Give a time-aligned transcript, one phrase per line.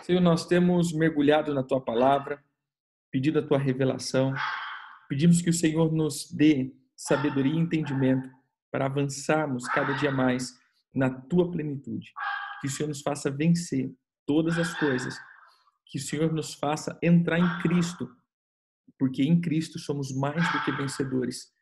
[0.00, 2.42] Senhor, nós temos mergulhado na tua palavra,
[3.10, 4.34] pedido a tua revelação,
[5.08, 8.28] pedimos que o Senhor nos dê sabedoria e entendimento
[8.70, 10.58] para avançarmos cada dia mais
[10.94, 12.12] na tua plenitude.
[12.60, 13.94] Que o Senhor nos faça vencer
[14.26, 15.16] todas as coisas,
[15.86, 18.10] que o Senhor nos faça entrar em Cristo,
[18.98, 21.52] porque em Cristo somos mais do que vencedores.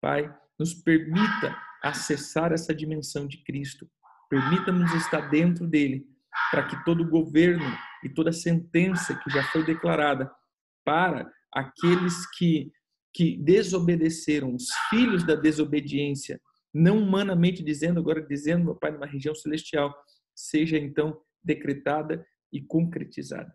[0.00, 3.90] Pai, nos permita acessar essa dimensão de Cristo,
[4.30, 6.15] permita-nos estar dentro dele
[6.50, 7.64] para que todo governo
[8.04, 10.30] e toda sentença que já foi declarada
[10.84, 12.70] para aqueles que,
[13.14, 16.40] que desobedeceram, os filhos da desobediência,
[16.72, 19.94] não humanamente dizendo, agora dizendo, meu Pai, numa região celestial,
[20.34, 23.52] seja então decretada e concretizada.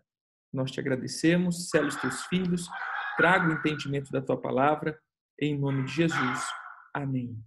[0.52, 2.68] Nós te agradecemos, sela os teus filhos,
[3.16, 4.98] traga o entendimento da tua palavra,
[5.40, 6.46] em nome de Jesus.
[6.94, 7.38] Amém.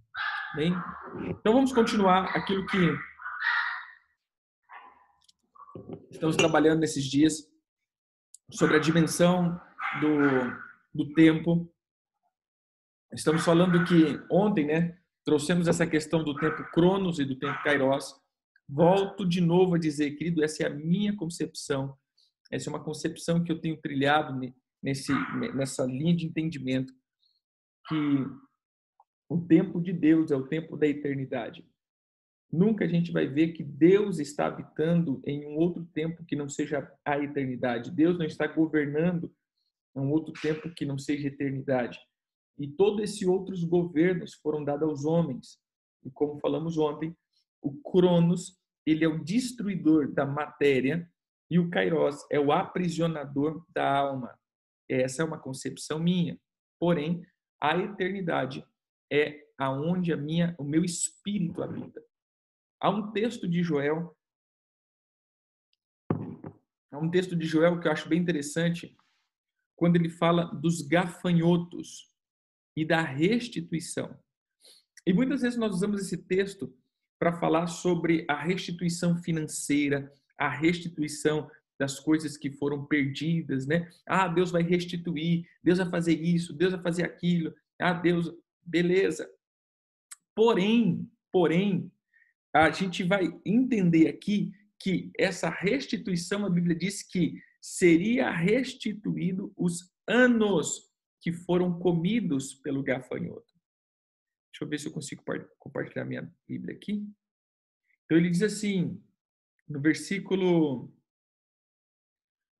[0.52, 0.74] Amém?
[1.28, 2.78] Então vamos continuar aquilo que
[6.10, 7.50] Estamos trabalhando nesses dias
[8.50, 9.60] sobre a dimensão
[10.00, 11.72] do, do tempo.
[13.12, 18.14] Estamos falando que ontem, né, trouxemos essa questão do tempo Cronos e do tempo Kairos.
[18.68, 21.96] Volto de novo a dizer, querido, essa é a minha concepção.
[22.50, 24.38] Essa é uma concepção que eu tenho trilhado
[24.82, 25.12] nesse,
[25.54, 26.92] nessa linha de entendimento
[27.88, 28.26] que
[29.28, 31.64] o tempo de Deus é o tempo da eternidade.
[32.52, 36.48] Nunca a gente vai ver que Deus está habitando em um outro tempo que não
[36.48, 37.90] seja a eternidade.
[37.90, 39.32] Deus não está governando
[39.94, 41.98] um outro tempo que não seja eternidade.
[42.58, 45.58] E todos esses outros governos foram dados aos homens.
[46.04, 47.16] E como falamos ontem,
[47.60, 51.08] o Cronos, ele é o destruidor da matéria
[51.50, 54.38] e o Kairos é o aprisionador da alma.
[54.88, 56.38] Essa é uma concepção minha.
[56.78, 57.22] Porém,
[57.60, 58.64] a eternidade
[59.12, 62.02] é aonde a minha, o meu espírito habita.
[62.80, 64.16] Há um texto de Joel,
[66.90, 68.96] há um texto de Joel que eu acho bem interessante,
[69.74, 72.10] quando ele fala dos gafanhotos
[72.76, 74.18] e da restituição.
[75.06, 76.74] E muitas vezes nós usamos esse texto
[77.18, 83.90] para falar sobre a restituição financeira, a restituição das coisas que foram perdidas, né?
[84.06, 87.54] Ah, Deus vai restituir, Deus vai fazer isso, Deus vai fazer aquilo.
[87.78, 88.32] Ah, Deus,
[88.64, 89.30] beleza.
[90.34, 91.90] Porém, porém,
[92.64, 99.92] a gente vai entender aqui que essa restituição, a Bíblia diz que seria restituído os
[100.06, 100.88] anos
[101.20, 103.54] que foram comidos pelo gafanhoto.
[104.52, 105.24] Deixa eu ver se eu consigo
[105.58, 107.04] compartilhar minha Bíblia aqui.
[108.04, 109.02] Então ele diz assim,
[109.68, 110.94] no versículo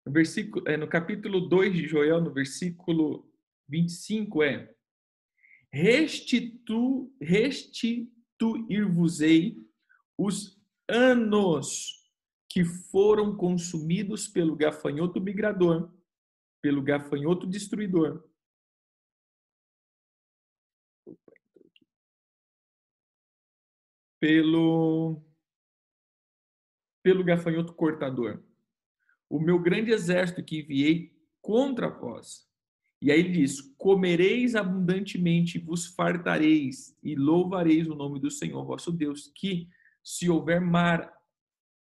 [0.05, 3.33] no versículo é, no capítulo 2 de Joel, no versículo
[3.69, 4.75] 25 é
[5.73, 9.57] Restitu restituir-vos-ei
[10.19, 12.11] os anos
[12.49, 15.93] que foram consumidos pelo gafanhoto migrador,
[16.63, 18.25] pelo gafanhoto destruidor.
[24.19, 25.23] Pelo
[27.03, 28.43] pelo gafanhoto cortador.
[29.29, 32.49] O meu grande exército que enviei contra vós.
[33.01, 38.91] E aí ele diz: Comereis abundantemente, vos fartareis e louvareis o nome do Senhor vosso
[38.91, 39.69] Deus, que
[40.07, 41.13] se houver mar,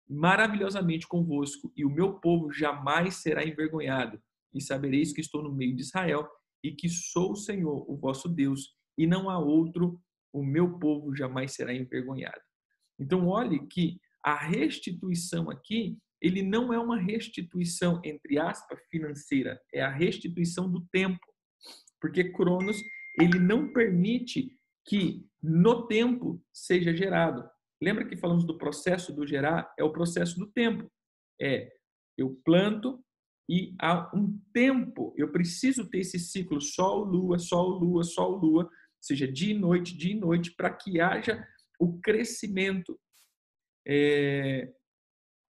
[0.08, 4.22] maravilhosamente convosco, e o meu povo jamais será envergonhado,
[4.54, 6.28] e sabereis que estou no meio de Israel,
[6.62, 10.00] e que sou o Senhor, o vosso Deus, e não há outro,
[10.32, 12.40] o meu povo jamais será envergonhado.
[12.96, 19.82] Então, olhe que a restituição aqui, ele não é uma restituição, entre aspas, financeira, é
[19.82, 21.26] a restituição do tempo.
[22.00, 22.80] Porque Cronos,
[23.20, 24.56] ele não permite
[24.86, 27.50] que no tempo seja gerado.
[27.82, 29.74] Lembra que falamos do processo do gerar?
[29.76, 30.88] É o processo do tempo.
[31.40, 31.68] É,
[32.16, 33.04] eu planto
[33.50, 38.70] e há um tempo, eu preciso ter esse ciclo sol, lua, sol, lua, sol, lua,
[39.00, 41.44] seja dia e noite, dia e noite, para que haja
[41.80, 42.96] o crescimento.
[43.84, 44.72] É,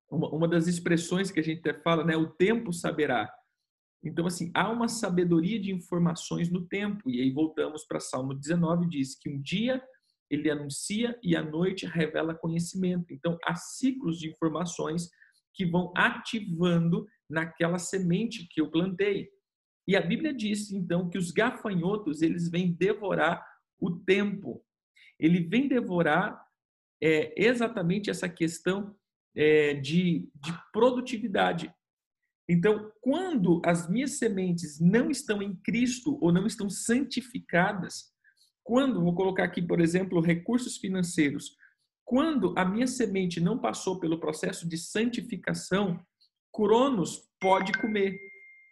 [0.09, 2.17] uma, uma das expressões que a gente até fala, né?
[2.17, 3.31] O tempo saberá.
[4.03, 7.07] Então, assim, há uma sabedoria de informações no tempo.
[7.07, 9.79] E aí voltamos para Salmo 19, diz que um dia
[10.29, 13.13] ele anuncia e à noite revela conhecimento.
[13.13, 15.09] Então, há ciclos de informações
[15.53, 19.29] que vão ativando naquela semente que eu plantei.
[19.87, 23.45] E a Bíblia diz, então, que os gafanhotos, eles vêm devorar
[23.79, 24.63] o tempo.
[25.19, 26.43] Ele vem devorar
[27.01, 28.95] é, exatamente essa questão
[29.35, 31.73] é, de, de produtividade.
[32.49, 38.14] Então, quando as minhas sementes não estão em Cristo ou não estão santificadas,
[38.65, 41.55] quando, vou colocar aqui, por exemplo, recursos financeiros,
[42.03, 46.03] quando a minha semente não passou pelo processo de santificação,
[46.51, 48.19] Cronos pode comer.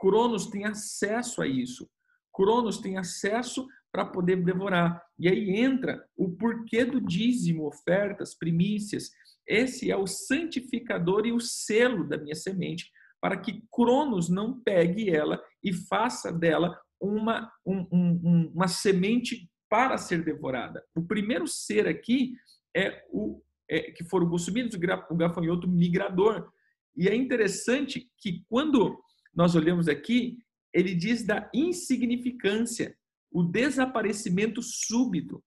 [0.02, 1.88] Cronos tem acesso a isso.
[2.34, 5.00] Cronos tem acesso para poder devorar.
[5.20, 9.12] E aí entra o porquê do dízimo, ofertas, primícias.
[9.48, 12.90] Esse é o santificador e o selo da minha semente,
[13.22, 19.98] para que Cronos não pegue ela e faça dela uma, um, um, uma semente para
[19.98, 20.86] ser devorada.
[20.94, 22.36] O primeiro ser aqui
[22.78, 24.78] é o é, que foram consumidos,
[25.10, 26.48] o gafanhoto migrador.
[26.96, 29.04] E é interessante que quando
[29.34, 30.38] nós olhamos aqui,
[30.72, 32.96] ele diz da insignificância,
[33.32, 35.44] o desaparecimento súbito.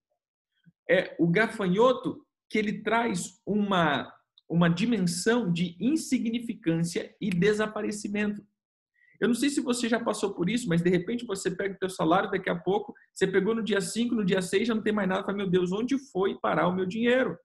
[0.89, 4.13] É o gafanhoto que ele traz uma
[4.49, 8.45] uma dimensão de insignificância e desaparecimento.
[9.19, 11.79] Eu não sei se você já passou por isso, mas de repente você pega o
[11.79, 14.83] teu salário, daqui a pouco você pegou no dia 5, no dia 6, já não
[14.83, 17.37] tem mais nada, fala, meu Deus, onde foi parar o meu dinheiro?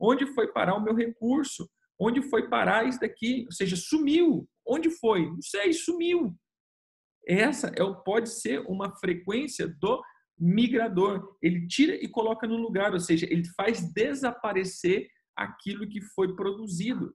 [0.00, 1.68] Onde foi parar o meu recurso?
[2.00, 3.44] Onde foi parar isso daqui?
[3.44, 4.48] Ou seja, sumiu.
[4.66, 5.26] Onde foi?
[5.26, 6.34] Não sei, sumiu.
[7.26, 10.02] Essa é, pode ser uma frequência do
[10.38, 11.36] migrador.
[11.42, 17.14] Ele tira e coloca no lugar, ou seja, ele faz desaparecer aquilo que foi produzido.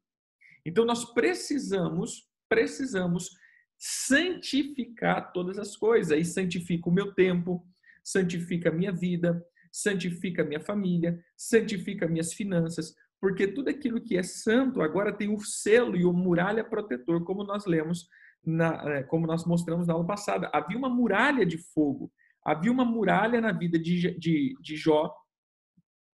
[0.64, 3.30] Então nós precisamos, precisamos
[3.78, 6.12] santificar todas as coisas.
[6.12, 7.66] Aí santifica o meu tempo,
[8.04, 14.18] santifica a minha vida, santifica a minha família, santifica minhas finanças, porque tudo aquilo que
[14.18, 18.08] é santo agora tem o selo e o muralha protetor, como nós lemos,
[18.46, 20.50] na, é, como nós mostramos na aula passada.
[20.54, 22.12] Havia uma muralha de fogo,
[22.44, 25.14] havia uma muralha na vida de, de, de Jó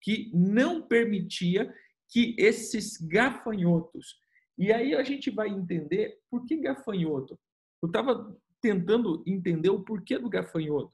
[0.02, 1.72] que não permitia
[2.08, 4.16] que esses gafanhotos.
[4.58, 7.38] E aí a gente vai entender por que gafanhoto.
[7.82, 10.92] Eu estava tentando entender o porquê do gafanhoto.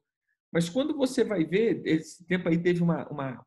[0.53, 3.47] Mas quando você vai ver, esse tempo aí teve uma, uma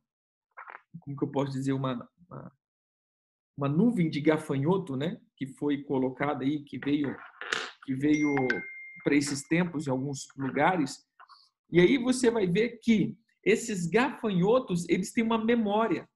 [0.99, 2.51] como que eu posso dizer, uma, uma,
[3.57, 7.15] uma nuvem de gafanhoto, né, que foi colocada aí, que veio
[7.83, 8.33] que veio
[9.03, 11.05] para esses tempos em alguns lugares.
[11.71, 16.09] E aí você vai ver que esses gafanhotos, eles têm uma memória.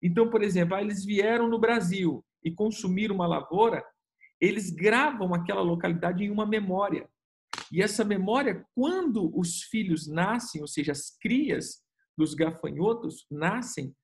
[0.00, 3.84] Então, por exemplo, ah, eles vieram no Brasil e consumiram uma lavoura,
[4.40, 7.08] eles gravam aquela localidade em uma memória.
[7.72, 11.82] E essa memória, quando os filhos nascem, ou seja, as crias
[12.16, 13.94] dos gafanhotos nascem,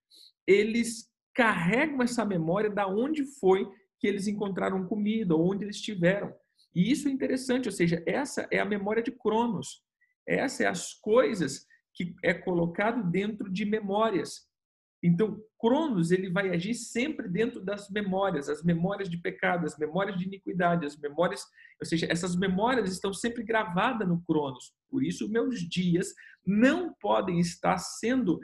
[0.47, 6.35] eles carregam essa memória da onde foi que eles encontraram comida, onde eles estiveram.
[6.75, 9.83] E isso é interessante, ou seja, essa é a memória de Cronos.
[10.27, 14.49] Essa é as coisas que é colocado dentro de memórias.
[15.06, 20.17] Então, Cronos, ele vai agir sempre dentro das memórias, as memórias de pecado, as memórias
[20.17, 21.45] de iniquidade, as memórias,
[21.79, 24.73] ou seja, essas memórias estão sempre gravadas no Cronos.
[24.91, 26.09] Por isso, meus dias
[26.47, 28.41] não podem estar sendo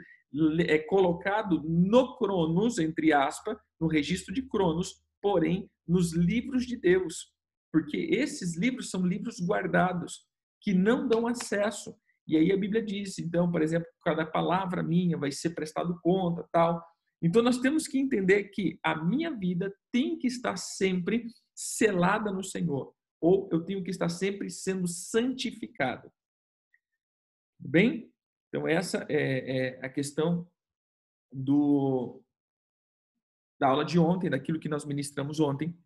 [0.67, 7.33] é, colocado no Cronos, entre aspas, no registro de Cronos, porém nos livros de Deus,
[7.71, 10.27] porque esses livros são livros guardados
[10.61, 11.95] que não dão acesso.
[12.31, 16.47] E aí a Bíblia diz, então, por exemplo, cada palavra minha vai ser prestado conta,
[16.49, 16.81] tal.
[17.21, 22.41] Então nós temos que entender que a minha vida tem que estar sempre selada no
[22.41, 26.09] Senhor, ou eu tenho que estar sempre sendo santificado.
[27.59, 28.09] Bem?
[28.47, 30.49] Então essa é, é a questão
[31.29, 32.23] do
[33.59, 35.77] da aula de ontem, daquilo que nós ministramos ontem,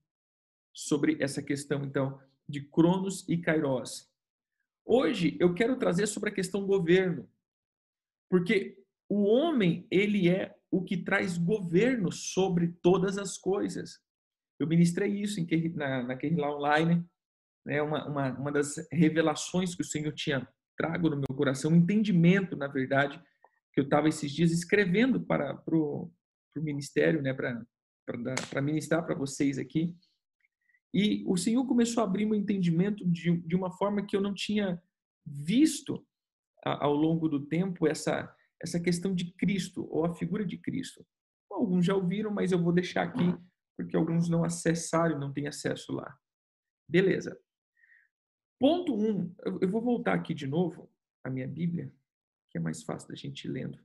[0.72, 4.14] sobre essa questão então de Cronos e Kairos.
[4.86, 7.28] Hoje eu quero trazer sobre a questão governo,
[8.30, 8.78] porque
[9.10, 14.00] o homem ele é o que traz governo sobre todas as coisas.
[14.60, 17.04] Eu ministrei isso em, na, naquele lá online,
[17.66, 21.78] né, uma, uma, uma das revelações que o Senhor tinha trago no meu coração, um
[21.78, 23.22] entendimento, na verdade,
[23.74, 26.12] que eu estava esses dias escrevendo para o
[26.58, 29.96] ministério, né, para ministrar para vocês aqui.
[30.94, 34.34] E o Senhor começou a abrir meu entendimento de, de uma forma que eu não
[34.34, 34.82] tinha
[35.26, 36.06] visto
[36.64, 41.06] a, ao longo do tempo essa, essa questão de Cristo, ou a figura de Cristo.
[41.52, 43.36] Alguns já ouviram, mas eu vou deixar aqui,
[43.78, 46.18] porque alguns não acessaram, não têm acesso lá.
[46.88, 47.38] Beleza.
[48.60, 50.90] Ponto 1, um, eu vou voltar aqui de novo
[51.24, 51.94] a minha Bíblia,
[52.50, 53.80] que é mais fácil da gente ir lendo.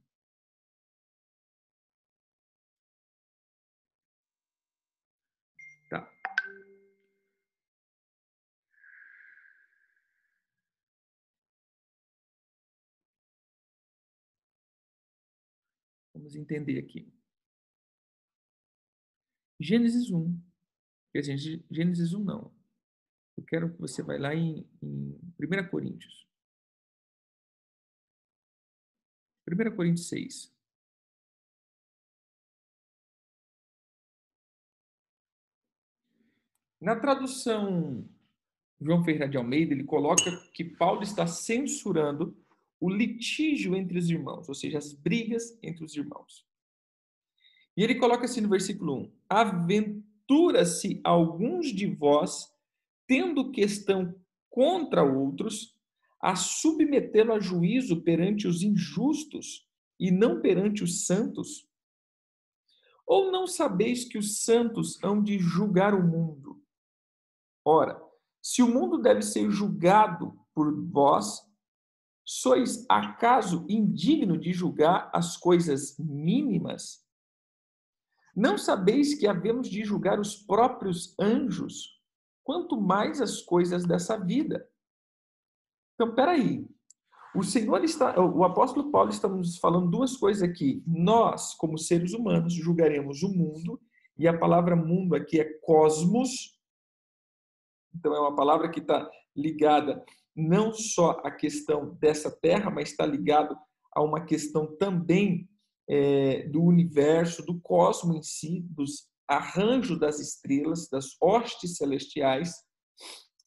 [16.31, 17.13] Vamos entender aqui.
[19.59, 20.41] Gênesis 1.
[21.69, 22.55] Gênesis 1 não.
[23.37, 26.29] Eu quero que você vá lá em, em 1 Coríntios.
[29.49, 30.55] 1 Coríntios 6.
[36.81, 38.09] Na tradução
[38.81, 42.37] João Ferreira de Almeida, ele coloca que Paulo está censurando
[42.81, 46.47] o litígio entre os irmãos, ou seja, as brigas entre os irmãos.
[47.77, 52.51] E ele coloca assim no versículo 1: Aventura-se alguns de vós,
[53.07, 54.15] tendo questão
[54.49, 55.77] contra outros,
[56.21, 59.67] a submetê-lo a juízo perante os injustos
[59.99, 61.69] e não perante os santos?
[63.07, 66.63] Ou não sabeis que os santos hão de julgar o mundo?
[67.65, 68.01] Ora,
[68.43, 71.41] se o mundo deve ser julgado por vós,
[72.33, 77.05] sois acaso indigno de julgar as coisas mínimas?
[78.37, 82.01] Não sabeis que havemos de julgar os próprios anjos,
[82.45, 84.65] quanto mais as coisas dessa vida?
[85.95, 86.65] Então, peraí.
[87.35, 90.85] O Senhor está, o apóstolo Paulo está nos falando duas coisas aqui.
[90.87, 93.81] Nós, como seres humanos, julgaremos o mundo,
[94.17, 96.61] e a palavra mundo aqui é cosmos,
[97.93, 103.05] então, é uma palavra que está ligada não só à questão dessa terra, mas está
[103.05, 103.57] ligado
[103.93, 105.49] a uma questão também
[105.89, 112.55] é, do universo, do cosmos em si, dos arranjos das estrelas, das hostes celestiais.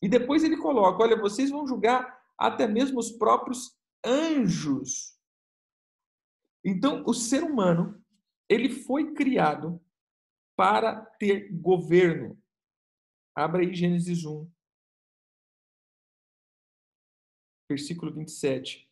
[0.01, 5.13] E depois ele coloca: olha, vocês vão julgar até mesmo os próprios anjos.
[6.65, 8.01] Então, o ser humano,
[8.49, 9.81] ele foi criado
[10.55, 12.37] para ter governo,
[13.35, 14.47] Abra aí Gênesis 1,
[17.73, 18.87] versículo 27.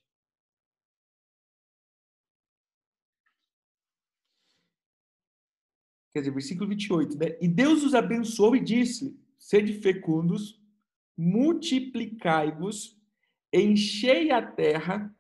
[6.12, 7.38] Quer dizer, versículo 28, né?
[7.40, 10.60] E Deus os abençoou e disse: Sede fecundos,
[11.16, 13.00] multiplicai-vos,
[13.54, 15.16] enchei a terra,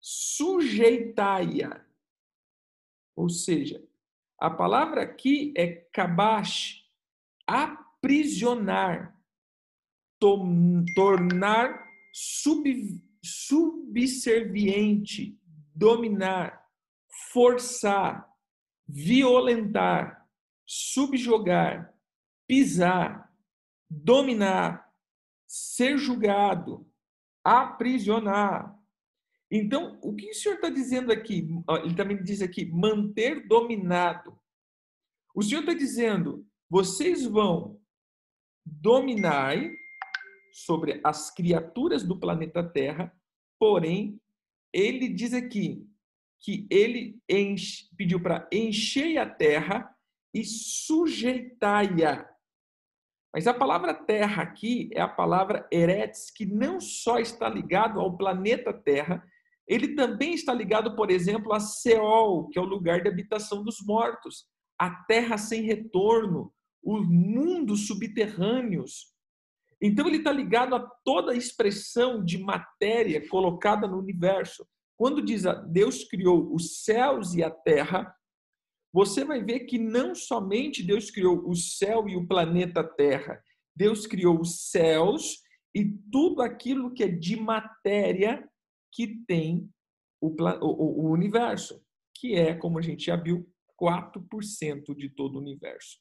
[0.00, 1.84] sujeitai-a.
[3.16, 3.86] Ou seja,
[4.38, 6.88] a palavra aqui é kabash,
[7.46, 9.20] aprisionar,
[10.94, 15.38] tornar sub, subserviente,
[15.74, 16.64] dominar,
[17.32, 18.28] forçar,
[18.88, 20.26] violentar,
[20.66, 21.94] subjugar,
[22.46, 23.30] pisar,
[23.88, 24.90] dominar,
[25.46, 26.88] ser julgado,
[27.44, 28.76] aprisionar.
[29.50, 31.48] Então, o que o senhor está dizendo aqui?
[31.82, 34.38] Ele também diz aqui, manter dominado.
[35.34, 37.80] O senhor está dizendo, vocês vão
[38.64, 39.70] dominai
[40.52, 43.12] sobre as criaturas do planeta Terra,
[43.58, 44.20] porém,
[44.72, 45.86] ele diz aqui
[46.38, 49.94] que ele enche, pediu para encher a terra
[50.32, 52.30] e sujeitai-a.
[53.32, 58.16] Mas a palavra terra aqui é a palavra eretz, que não só está ligado ao
[58.16, 59.24] planeta Terra,
[59.68, 63.80] ele também está ligado, por exemplo, a Seol, que é o lugar de habitação dos
[63.80, 66.52] mortos, a terra sem retorno,
[66.82, 69.14] os mundos subterrâneos.
[69.82, 74.66] Então ele está ligado a toda a expressão de matéria colocada no universo.
[74.96, 78.14] Quando diz a Deus criou os céus e a terra,
[78.92, 83.42] você vai ver que não somente Deus criou o céu e o planeta Terra,
[83.74, 85.42] Deus criou os céus
[85.74, 88.46] e tudo aquilo que é de matéria
[88.92, 89.70] que tem
[90.20, 91.80] o, o, o universo,
[92.16, 93.48] que é, como a gente já viu,
[93.80, 95.98] 4% de todo o universo.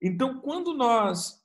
[0.00, 1.44] Então, quando nós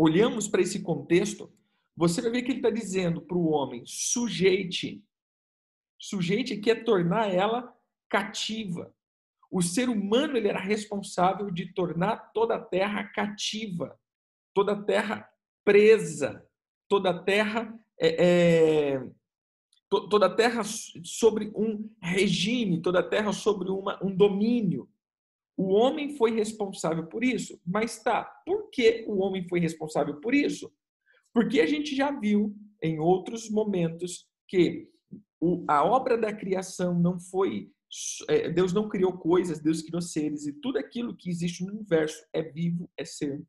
[0.00, 1.52] olhamos para esse contexto,
[1.94, 5.04] você vai ver que ele está dizendo para o homem: sujeite.
[5.98, 7.76] Sujeite que é tornar ela
[8.08, 8.94] cativa.
[9.50, 13.98] O ser humano ele era responsável de tornar toda a terra cativa,
[14.54, 15.28] toda a terra
[15.64, 16.46] presa,
[16.88, 19.10] toda a terra é, é,
[19.90, 24.88] toda a terra sobre um regime, toda a terra sobre uma, um domínio.
[25.60, 27.60] O homem foi responsável por isso.
[27.66, 30.72] Mas tá, por que o homem foi responsável por isso?
[31.34, 34.88] Porque a gente já viu em outros momentos que
[35.68, 37.70] a obra da criação não foi.
[38.26, 42.24] É, Deus não criou coisas, Deus criou seres, e tudo aquilo que existe no universo
[42.32, 43.44] é vivo, é ser.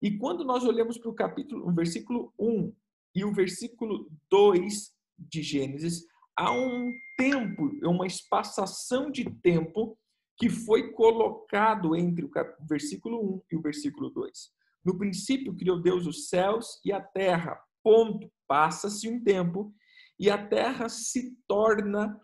[0.00, 2.72] E quando nós olhamos para o capítulo, o versículo 1
[3.16, 9.98] e o versículo 2 de Gênesis, há um tempo, uma espaçação de tempo
[10.40, 12.30] que foi colocado entre o
[12.66, 14.50] versículo 1 e o versículo 2.
[14.82, 17.62] No princípio criou Deus os céus e a terra.
[17.82, 18.32] Ponto.
[18.48, 19.72] Passa-se um tempo
[20.18, 22.18] e a terra se torna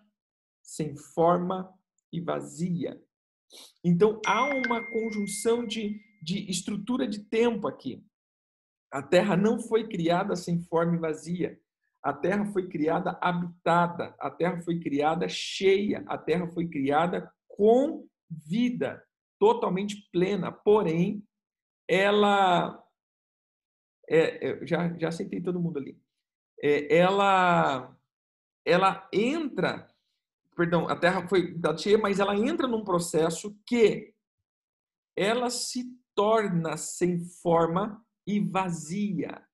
[0.63, 1.71] sem forma
[2.11, 3.01] e vazia.
[3.85, 8.03] Então há uma conjunção de, de estrutura de tempo aqui.
[8.91, 11.61] A terra não foi criada sem forma e vazia.
[12.03, 18.07] A terra foi criada habitada, a terra foi criada cheia, a terra foi criada com
[18.29, 19.05] vida,
[19.39, 20.53] totalmente plena.
[20.53, 21.27] Porém,
[21.89, 22.83] ela
[24.09, 26.01] é, é, já já aceitei todo mundo ali.
[26.63, 27.97] É, ela
[28.65, 29.89] ela entra,
[30.57, 34.13] perdão, a Terra foi cheia, mas ela entra num processo que
[35.17, 35.85] ela se
[36.15, 39.47] torna sem forma e vazia.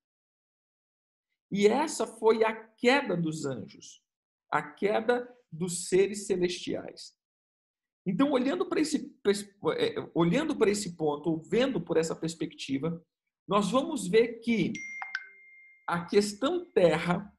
[1.50, 4.02] E essa foi a queda dos anjos,
[4.50, 7.14] a queda dos seres celestiais.
[8.04, 9.14] Então, olhando para esse,
[9.76, 13.00] é, olhando para esse ponto, vendo por essa perspectiva,
[13.46, 14.72] nós vamos ver que
[15.86, 17.32] a questão terra,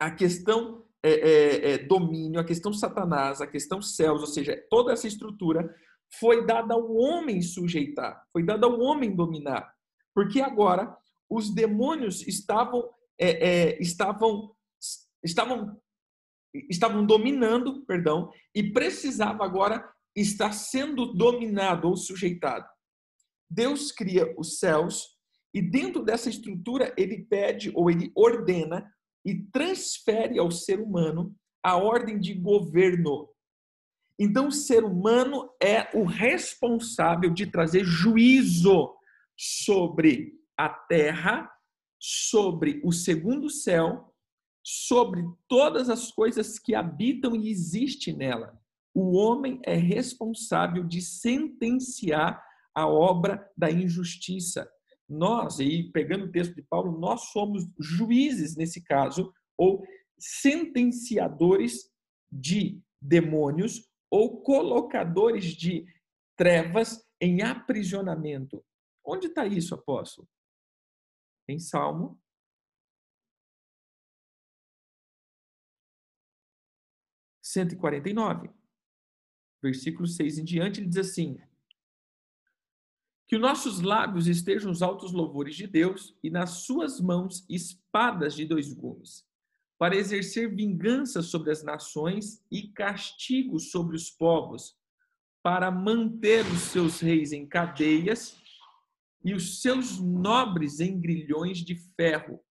[0.00, 4.92] a questão é, é, é, domínio, a questão Satanás, a questão céus, ou seja, toda
[4.92, 5.74] essa estrutura
[6.20, 9.74] foi dada ao homem sujeitar, foi dada ao homem dominar.
[10.14, 10.96] Porque agora
[11.28, 14.54] os demônios estavam, é, é, estavam,
[15.24, 15.80] estavam,
[16.68, 22.66] estavam dominando, perdão, e precisava agora estar sendo dominado ou sujeitado.
[23.50, 25.16] Deus cria os céus
[25.54, 28.90] e dentro dessa estrutura ele pede ou ele ordena
[29.24, 33.28] e transfere ao ser humano a ordem de governo.
[34.18, 38.94] Então, o ser humano é o responsável de trazer juízo
[39.36, 41.50] sobre a terra,
[41.98, 44.11] sobre o segundo céu,
[44.62, 48.58] sobre todas as coisas que habitam e existem nela.
[48.94, 52.42] O homem é responsável de sentenciar
[52.74, 54.70] a obra da injustiça.
[55.08, 59.84] Nós, e pegando o texto de Paulo, nós somos juízes nesse caso, ou
[60.18, 61.90] sentenciadores
[62.30, 65.84] de demônios ou colocadores de
[66.36, 68.64] trevas em aprisionamento.
[69.04, 70.28] Onde está isso, apóstolo?
[71.48, 72.20] Em Salmo.
[77.52, 78.48] Cento e quarenta e nove,
[79.62, 81.38] versículo 6 em diante, ele diz assim:
[83.28, 88.34] Que os nossos lábios estejam os altos louvores de Deus e nas suas mãos espadas
[88.34, 89.28] de dois gumes,
[89.78, 94.74] para exercer vingança sobre as nações e castigo sobre os povos,
[95.42, 98.34] para manter os seus reis em cadeias
[99.22, 102.42] e os seus nobres em grilhões de ferro,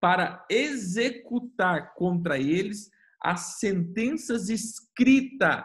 [0.00, 2.90] para executar contra eles
[3.22, 5.64] as sentenças escritas,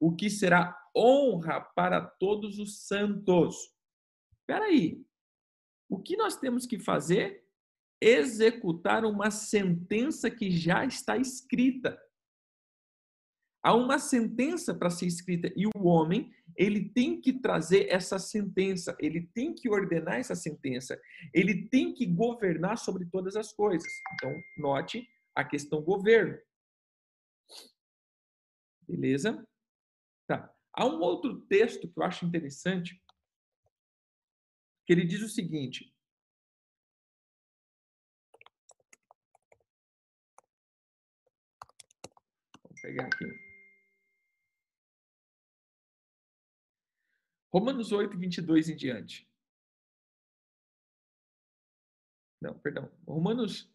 [0.00, 3.56] o que será honra para todos os santos.
[4.40, 5.04] Espera aí.
[5.88, 7.44] O que nós temos que fazer?
[8.00, 12.00] Executar uma sentença que já está escrita.
[13.62, 18.96] Há uma sentença para ser escrita e o homem, ele tem que trazer essa sentença,
[19.00, 20.98] ele tem que ordenar essa sentença,
[21.34, 23.92] ele tem que governar sobre todas as coisas.
[24.14, 26.38] Então, note a questão governo.
[28.88, 29.46] Beleza?
[30.26, 30.54] Tá.
[30.72, 33.02] Há um outro texto que eu acho interessante,
[34.86, 35.94] que ele diz o seguinte:
[42.62, 43.26] Vou pegar aqui.
[47.52, 49.28] Romanos 8, 22 em diante.
[52.40, 52.90] Não, perdão.
[53.06, 53.70] Romanos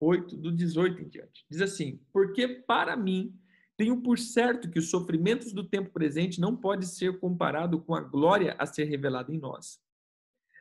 [0.00, 1.46] 8, do 18 em diante.
[1.48, 3.38] Diz assim: Porque para mim
[3.76, 8.00] tenho por certo que os sofrimentos do tempo presente não podem ser comparado com a
[8.00, 9.80] glória a ser revelada em nós.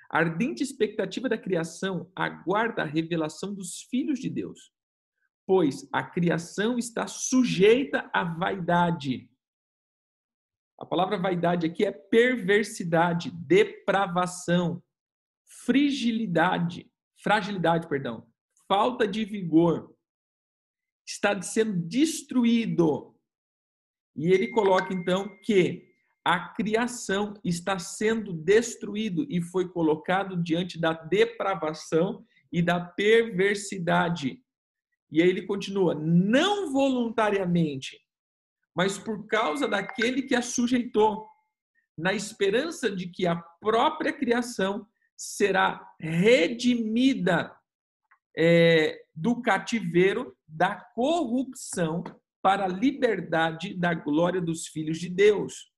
[0.09, 4.71] A ardente expectativa da criação aguarda a revelação dos filhos de Deus,
[5.45, 9.29] pois a criação está sujeita à vaidade
[10.83, 14.83] a palavra vaidade aqui é perversidade, depravação,
[15.65, 18.27] fragilidade, fragilidade, perdão,
[18.67, 19.92] falta de vigor.
[21.05, 23.15] Está sendo destruído.
[24.15, 30.93] E ele coloca então que a criação está sendo destruído e foi colocado diante da
[30.93, 34.41] depravação e da perversidade.
[35.11, 37.99] E aí ele continua, não voluntariamente,
[38.75, 41.27] mas por causa daquele que a sujeitou,
[41.97, 47.55] na esperança de que a própria criação será redimida
[48.35, 52.03] é, do cativeiro da corrupção
[52.41, 55.71] para a liberdade da glória dos filhos de Deus.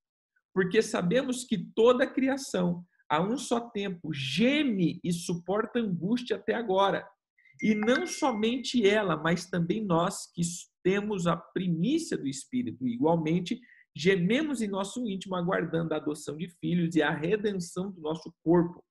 [0.53, 6.55] Porque sabemos que toda a criação, a um só tempo, geme e suporta angústia até
[6.55, 7.07] agora.
[7.61, 10.41] E não somente ela, mas também nós que
[10.83, 12.87] temos a primícia do Espírito.
[12.87, 13.59] Igualmente,
[13.95, 18.83] gememos em nosso íntimo, aguardando a adoção de filhos e a redenção do nosso corpo,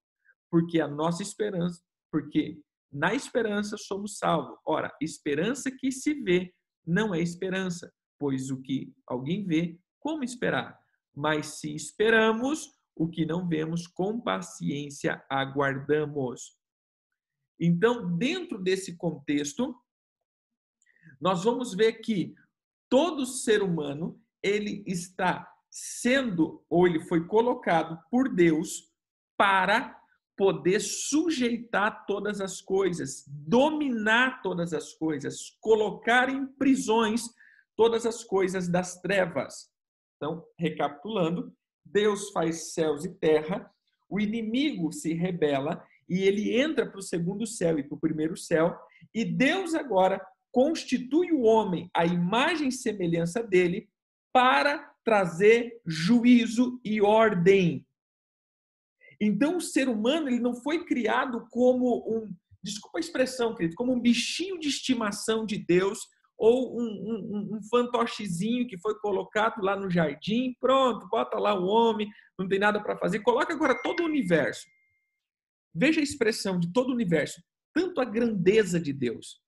[0.51, 2.59] porque a nossa esperança, porque
[2.95, 4.57] na esperança somos salvos.
[4.65, 6.55] Ora, esperança que se vê
[6.87, 10.79] não é esperança, pois o que alguém vê, como esperar?
[11.13, 16.57] Mas se esperamos o que não vemos, com paciência aguardamos.
[17.59, 19.75] Então, dentro desse contexto,
[21.21, 22.35] nós vamos ver que
[22.89, 28.93] todo ser humano, ele está sendo ou ele foi colocado por Deus
[29.37, 30.01] para
[30.37, 37.23] poder sujeitar todas as coisas, dominar todas as coisas, colocar em prisões
[37.77, 39.71] todas as coisas das trevas.
[40.17, 41.53] Então, recapitulando,
[41.85, 43.71] Deus faz céus e terra,
[44.09, 48.37] o inimigo se rebela e ele entra para o segundo céu e para o primeiro
[48.37, 48.77] céu,
[49.15, 53.89] e Deus agora constitui o homem à imagem e semelhança dele
[54.33, 57.87] para trazer juízo e ordem.
[59.21, 63.93] Então, o ser humano ele não foi criado como um, desculpa a expressão, querido, como
[63.93, 66.01] um bichinho de estimação de Deus
[66.37, 71.67] ou um, um, um fantochezinho que foi colocado lá no jardim, pronto, bota lá o
[71.67, 73.21] homem, não tem nada para fazer.
[73.21, 74.67] Coloca agora todo o universo.
[75.75, 79.41] Veja a expressão de todo o universo, tanto a grandeza de Deus.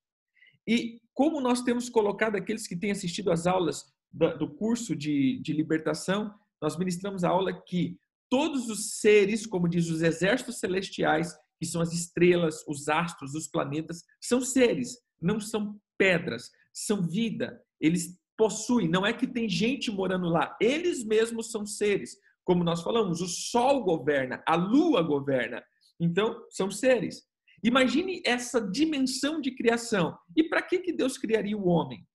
[0.67, 5.53] E como nós temos colocado aqueles que têm assistido às aulas do curso de, de
[5.53, 11.67] libertação, nós ministramos a aula que todos os seres, como diz os exércitos celestiais, que
[11.67, 17.61] são as estrelas, os astros, os planetas, são seres, não são pedras, são vida.
[17.81, 22.17] Eles possuem, não é que tem gente morando lá, eles mesmos são seres.
[22.45, 25.65] Como nós falamos, o sol governa, a lua governa.
[25.99, 27.25] Então, são seres.
[27.65, 30.17] Imagine essa dimensão de criação.
[30.37, 32.07] E para que, que Deus criaria o homem?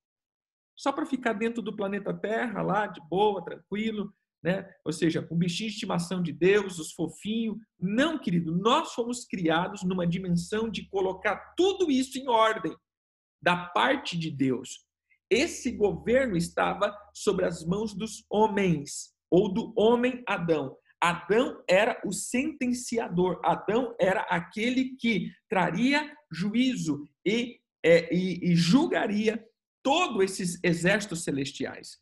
[0.78, 4.67] Só para ficar dentro do planeta Terra, lá, de boa, tranquilo, né?
[4.84, 7.58] Ou seja, um bichinho de estimação de Deus, os fofinhos.
[7.80, 12.75] Não, querido, nós fomos criados numa dimensão de colocar tudo isso em ordem,
[13.41, 14.86] da parte de Deus.
[15.30, 20.75] Esse governo estava sobre as mãos dos homens, ou do homem Adão.
[20.99, 29.43] Adão era o sentenciador, Adão era aquele que traria juízo e, é, e, e julgaria
[29.82, 32.01] todos esses exércitos celestiais.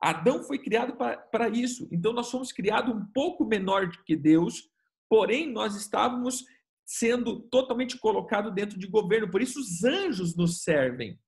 [0.00, 0.96] Adão foi criado
[1.30, 1.88] para isso.
[1.90, 4.68] Então nós fomos criados um pouco menor que Deus,
[5.08, 6.44] porém nós estávamos
[6.84, 9.30] sendo totalmente colocados dentro de governo.
[9.30, 11.18] Por isso os anjos nos servem.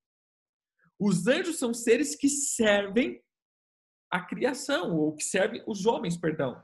[0.98, 3.22] Os anjos são seres que servem
[4.10, 6.60] a criação, ou que servem os homens, perdão.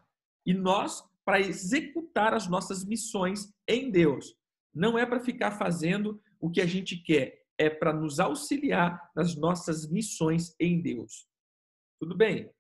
[0.46, 4.34] E nós, para executar as nossas missões em Deus.
[4.74, 9.36] Não é para ficar fazendo o que a gente quer, é para nos auxiliar nas
[9.36, 11.28] nossas missões em Deus.
[12.04, 12.50] Tudo bem?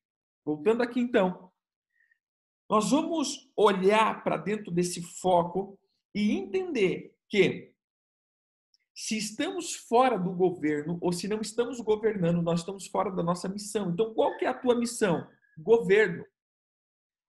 [0.42, 1.52] Voltando aqui então.
[2.66, 5.78] Nós vamos olhar para dentro desse foco
[6.14, 7.70] e entender que
[8.94, 13.50] se estamos fora do governo ou se não estamos governando, nós estamos fora da nossa
[13.50, 13.90] missão.
[13.90, 15.28] Então, qual que é a tua missão?
[15.58, 16.24] Governo.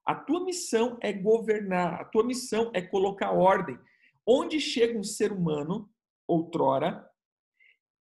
[0.06, 3.78] A tua missão é governar, a tua missão é colocar ordem.
[4.26, 5.92] Onde chega um ser humano,
[6.26, 7.06] outrora,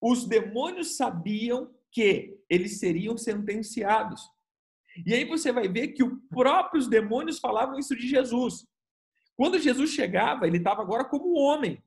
[0.00, 4.20] os demônios sabiam que eles seriam sentenciados.
[5.06, 8.66] E aí você vai ver que os próprios demônios falavam isso de Jesus.
[9.36, 11.82] Quando Jesus chegava, ele estava agora como homem.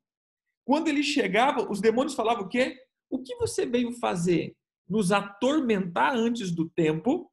[0.66, 2.78] Quando ele chegava, os demônios falavam o quê?
[3.10, 4.56] O que você veio fazer?
[4.88, 7.32] Nos atormentar antes do tempo?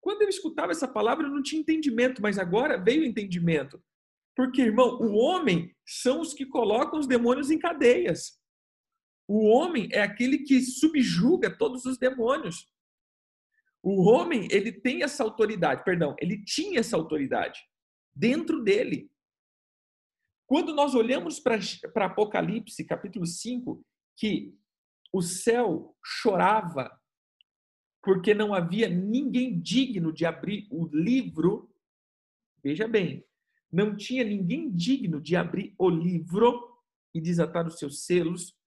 [0.00, 3.82] Quando eu escutava essa palavra, eu não tinha entendimento, mas agora veio o entendimento.
[4.34, 8.37] Porque, irmão, o homem são os que colocam os demônios em cadeias.
[9.28, 12.66] O homem é aquele que subjuga todos os demônios.
[13.82, 17.60] O homem, ele tem essa autoridade, perdão, ele tinha essa autoridade
[18.14, 19.10] dentro dele.
[20.46, 23.84] Quando nós olhamos para Apocalipse, capítulo 5,
[24.16, 24.56] que
[25.12, 26.98] o céu chorava
[28.02, 31.70] porque não havia ninguém digno de abrir o livro,
[32.62, 33.22] veja bem,
[33.70, 36.78] não tinha ninguém digno de abrir o livro
[37.14, 38.57] e desatar os seus selos,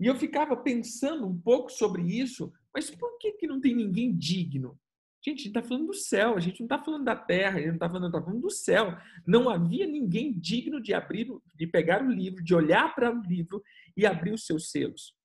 [0.00, 4.16] e eu ficava pensando um pouco sobre isso, mas por que, que não tem ninguém
[4.16, 4.78] digno?
[5.24, 7.60] Gente, a gente está falando do céu, a gente não está falando da terra, a
[7.60, 8.96] gente não está falando, tá falando do céu.
[9.26, 13.60] Não havia ninguém digno de abrir, de pegar o livro, de olhar para o livro
[13.96, 15.16] e abrir os seus selos.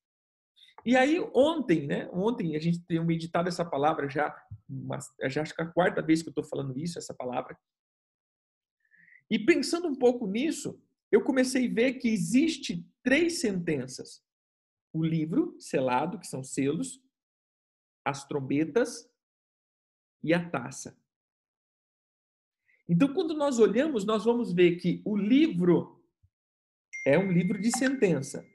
[0.84, 2.10] E aí, ontem, né?
[2.12, 4.36] Ontem a gente tem meditado essa palavra já,
[5.30, 7.56] já acho que é a quarta vez que eu estou falando isso, essa palavra.
[9.30, 10.82] E pensando um pouco nisso,
[11.12, 14.24] eu comecei a ver que existe três sentenças
[14.94, 17.02] o livro selado, que são selos,
[18.06, 19.10] as trombetas
[20.24, 20.98] e a taça.
[22.88, 26.04] Então, quando nós olhamos, nós vamos ver que o livro
[27.06, 28.46] é um livro de sentença.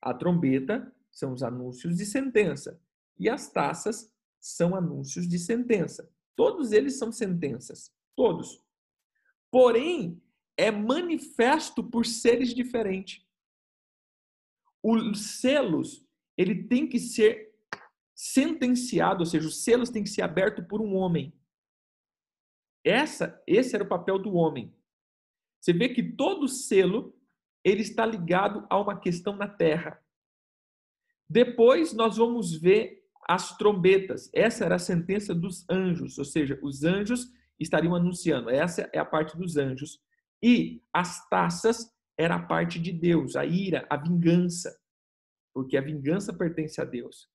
[0.00, 2.80] A trombeta são os anúncios de sentença.
[3.18, 6.10] E as taças são anúncios de sentença.
[6.34, 7.92] Todos eles são sentenças.
[8.16, 8.62] Todos.
[9.50, 10.20] Porém,
[10.56, 13.24] é manifesto por seres diferentes.
[14.82, 17.52] Os selos, ele tem que ser
[18.14, 21.32] sentenciado, ou seja, os selos têm que ser abertos por um homem.
[22.84, 24.74] Essa, esse era o papel do homem.
[25.60, 27.16] Você vê que todo selo
[27.64, 30.02] ele está ligado a uma questão na terra.
[31.28, 34.28] Depois nós vamos ver as trombetas.
[34.34, 38.50] Essa era a sentença dos anjos, ou seja, os anjos estariam anunciando.
[38.50, 40.00] Essa é a parte dos anjos.
[40.42, 44.78] E as taças era a parte de Deus, a ira, a vingança,
[45.54, 47.28] porque a vingança pertence a Deus.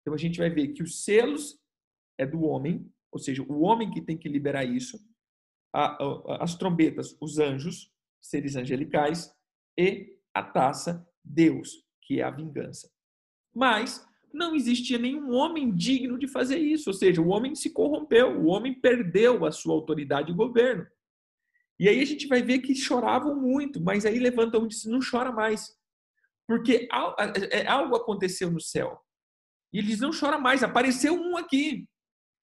[0.00, 1.58] Então a gente vai ver que os selos
[2.18, 4.98] é do homem, ou seja, o homem que tem que liberar isso,
[6.40, 9.34] as trombetas, os anjos, seres angelicais,
[9.78, 12.90] e a taça, Deus, que é a vingança.
[13.54, 18.40] Mas não existia nenhum homem digno de fazer isso, ou seja, o homem se corrompeu,
[18.40, 20.86] o homem perdeu a sua autoridade e governo.
[21.80, 25.00] E aí a gente vai ver que choravam muito, mas aí levantam e dizem, não
[25.00, 25.74] chora mais.
[26.46, 26.86] Porque
[27.52, 29.00] é, algo aconteceu no céu.
[29.72, 31.88] E eles não choram mais, apareceu um aqui.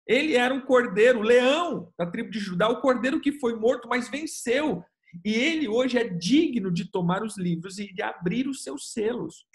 [0.08, 4.10] Ele era um cordeiro, leão da tribo de Judá, o cordeiro que foi morto, mas
[4.10, 4.84] venceu.
[5.24, 9.46] E ele hoje é digno de tomar os livros e de abrir os seus selos.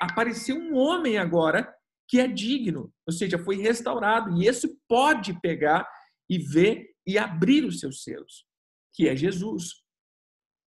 [0.00, 1.74] Apareceu um homem agora
[2.06, 4.40] que é digno, ou seja, foi restaurado.
[4.40, 5.88] E esse pode pegar
[6.30, 8.44] e ver e abrir os seus selos,
[8.92, 9.84] que é Jesus.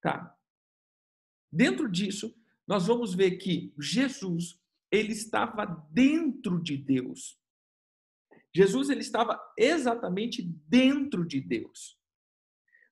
[0.02, 0.36] Tá?
[1.52, 2.36] Dentro disso,
[2.68, 4.60] nós vamos ver que Jesus,
[4.92, 7.40] ele estava dentro de Deus.
[8.56, 12.00] Jesus ele estava exatamente dentro de Deus.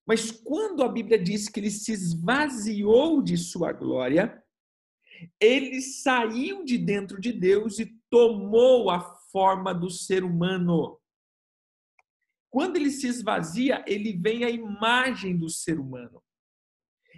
[0.06, 4.44] Mas quando a Bíblia diz que ele se esvaziou de sua glória,
[5.40, 9.00] ele saiu de dentro de Deus e tomou a
[9.32, 11.00] forma do ser humano.
[12.54, 16.22] Quando ele se esvazia, ele vem a imagem do ser humano.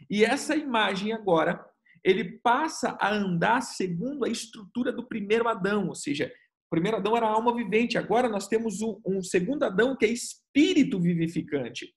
[0.09, 1.61] E essa imagem agora,
[2.01, 6.33] ele passa a andar segundo a estrutura do primeiro Adão, ou seja,
[6.67, 11.01] o primeiro Adão era alma vivente, agora nós temos um segundo Adão que é espírito
[11.01, 11.93] vivificante.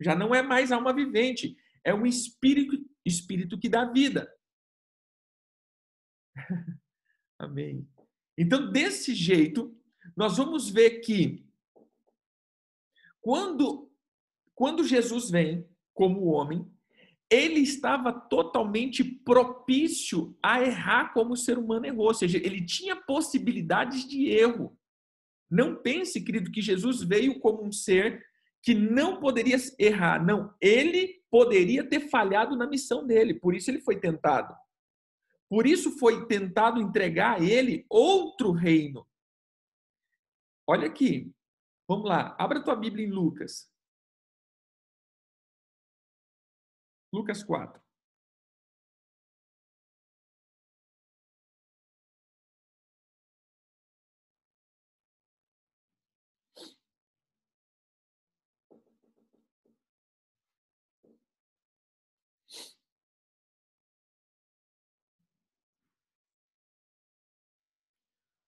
[0.00, 4.28] Já não é mais alma vivente, é um espírito, espírito que dá vida.
[7.38, 7.88] Amém.
[8.36, 9.80] Então, desse jeito,
[10.16, 11.43] nós vamos ver que
[13.24, 13.90] quando
[14.54, 16.70] quando Jesus vem como homem,
[17.28, 22.94] ele estava totalmente propício a errar como o ser humano errou, ou seja, ele tinha
[22.94, 24.78] possibilidades de erro.
[25.50, 28.24] Não pense, querido, que Jesus veio como um ser
[28.62, 30.24] que não poderia errar.
[30.24, 34.54] Não, ele poderia ter falhado na missão dele, por isso ele foi tentado.
[35.48, 39.06] Por isso foi tentado entregar a ele outro reino.
[40.66, 41.32] Olha aqui.
[41.88, 43.70] Vamos lá, abra tua Bíblia em Lucas.
[47.12, 47.82] Lucas 4.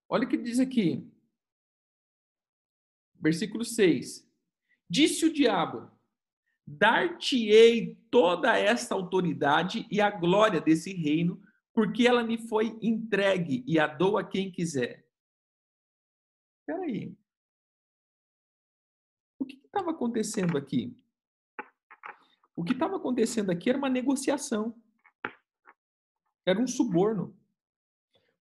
[0.09, 1.16] Olha o que diz aqui.
[3.27, 4.25] Versículo 6.
[4.89, 5.91] Disse o diabo:
[6.65, 11.41] Dar-te-ei toda esta autoridade e a glória desse reino,
[11.73, 15.05] porque ela me foi entregue e a dou a quem quiser.
[16.61, 17.13] Espera aí.
[19.37, 20.97] O que estava acontecendo aqui?
[22.55, 24.73] O que estava acontecendo aqui era uma negociação.
[26.45, 27.37] Era um suborno.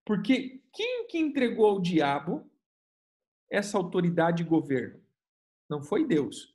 [0.05, 2.49] Porque quem que entregou ao diabo
[3.51, 5.01] essa autoridade e governo?
[5.69, 6.55] Não foi Deus.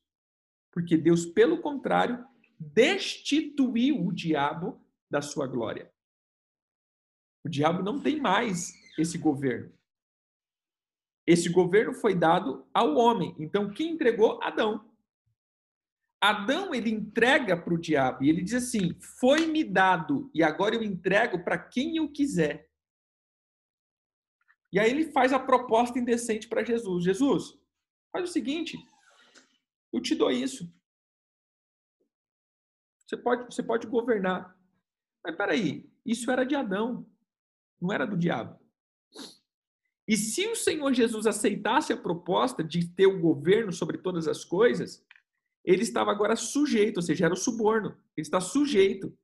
[0.71, 2.25] Porque Deus, pelo contrário,
[2.59, 5.91] destituiu o diabo da sua glória.
[7.43, 9.71] O diabo não tem mais esse governo.
[11.25, 13.35] Esse governo foi dado ao homem.
[13.39, 14.41] Então, quem entregou?
[14.41, 14.89] Adão.
[16.21, 20.83] Adão ele entrega para o diabo e ele diz assim: Foi-me dado e agora eu
[20.83, 22.69] entrego para quem eu quiser.
[24.71, 27.03] E aí ele faz a proposta indecente para Jesus.
[27.03, 27.59] Jesus,
[28.11, 28.77] faz o seguinte,
[29.91, 30.71] eu te dou isso.
[33.05, 34.57] Você pode, você pode governar.
[35.23, 37.05] Mas peraí, isso era de Adão,
[37.79, 38.59] não era do diabo.
[40.07, 44.43] E se o Senhor Jesus aceitasse a proposta de ter o governo sobre todas as
[44.43, 45.05] coisas,
[45.63, 47.89] ele estava agora sujeito, ou seja, era o suborno.
[48.17, 49.15] Ele está sujeito.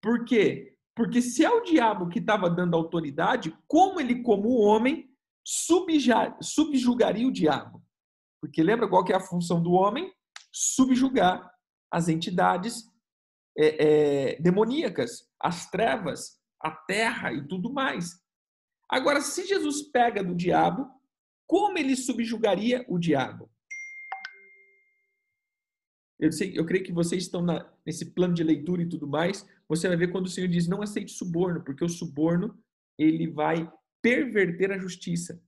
[0.00, 0.71] Por quê?
[0.94, 5.10] Porque se é o diabo que estava dando autoridade, como ele, como homem,
[5.44, 7.82] subjugaria o diabo?
[8.40, 10.12] Porque lembra qual que é a função do homem?
[10.52, 11.50] subjugar
[11.90, 12.84] as entidades
[13.56, 18.20] é, é, demoníacas, as trevas, a terra e tudo mais.
[18.88, 20.88] Agora, se Jesus pega do diabo,
[21.46, 23.50] como ele subjugaria o diabo?
[26.22, 29.44] Eu, sei, eu creio que vocês estão na, nesse plano de leitura e tudo mais.
[29.68, 32.56] Você vai ver quando o Senhor diz: não aceite suborno, porque o suborno
[32.96, 33.68] ele vai
[34.00, 35.42] perverter a justiça.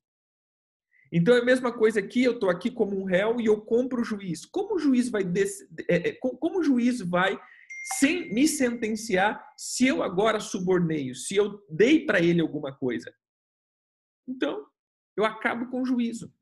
[1.13, 4.03] Então é a mesma coisa aqui, eu estou aqui como um réu e eu compro
[4.03, 4.45] o juiz.
[4.45, 5.23] Como o juiz vai
[5.89, 7.41] é, é, como o juiz vai
[8.01, 13.15] sem me sentenciar se eu agora suborneio, se eu dei para ele alguma coisa?
[14.27, 14.67] Então,
[15.17, 16.35] eu acabo com o juízo.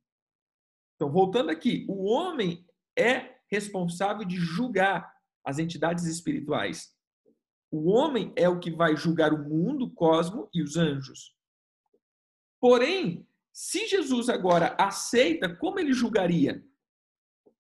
[0.95, 2.67] Então, voltando aqui, o homem
[2.97, 6.91] é responsável de julgar as entidades espirituais.
[7.71, 11.37] O homem é o que vai julgar o mundo, o cosmo e os anjos.
[12.59, 16.65] Porém, se Jesus agora aceita, como ele julgaria?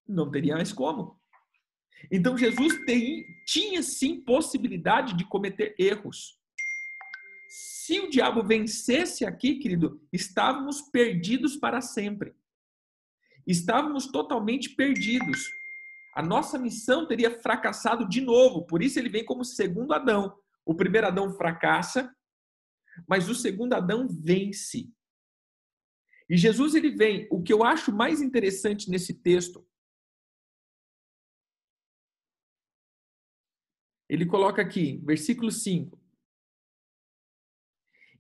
[0.09, 1.21] Não teria mais como.
[2.11, 6.39] Então Jesus tem, tinha sim possibilidade de cometer erros.
[7.49, 12.35] Se o diabo vencesse aqui, querido, estávamos perdidos para sempre.
[13.47, 15.62] Estávamos totalmente perdidos.
[16.13, 18.67] A nossa missão teria fracassado de novo.
[18.67, 20.39] Por isso ele vem como segundo Adão.
[20.65, 22.15] O primeiro Adão fracassa,
[23.09, 24.93] mas o segundo Adão vence.
[26.29, 29.67] E Jesus ele vem, o que eu acho mais interessante nesse texto,
[34.09, 36.01] ele coloca aqui, versículo 5.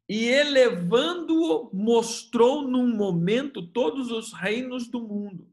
[0.09, 5.51] E elevando-o, mostrou num momento todos os reinos do mundo.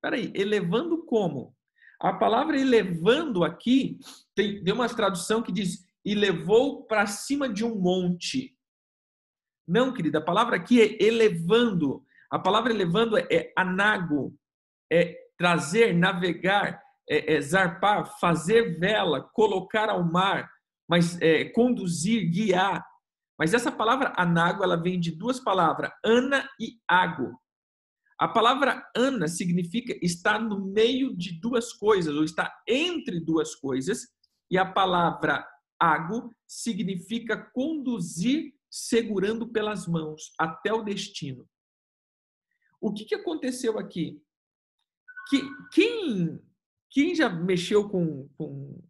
[0.00, 1.57] Peraí, elevando como?
[2.00, 3.98] A palavra elevando aqui,
[4.34, 8.56] tem, tem uma tradução que diz, e levou para cima de um monte.
[9.66, 12.02] Não, querida, a palavra aqui é elevando.
[12.30, 14.34] A palavra elevando é, é anago,
[14.90, 20.50] é trazer, navegar, é, é zarpar, fazer vela, colocar ao mar,
[20.88, 22.86] mas é, conduzir, guiar.
[23.38, 27.38] Mas essa palavra anago, ela vem de duas palavras, ana e ago.
[28.18, 34.08] A palavra ana significa estar no meio de duas coisas, ou estar entre duas coisas,
[34.50, 35.46] e a palavra
[35.78, 41.48] ago significa conduzir segurando pelas mãos até o destino.
[42.80, 44.20] O que, que aconteceu aqui?
[45.28, 46.40] Que, quem,
[46.90, 48.82] quem já mexeu com, com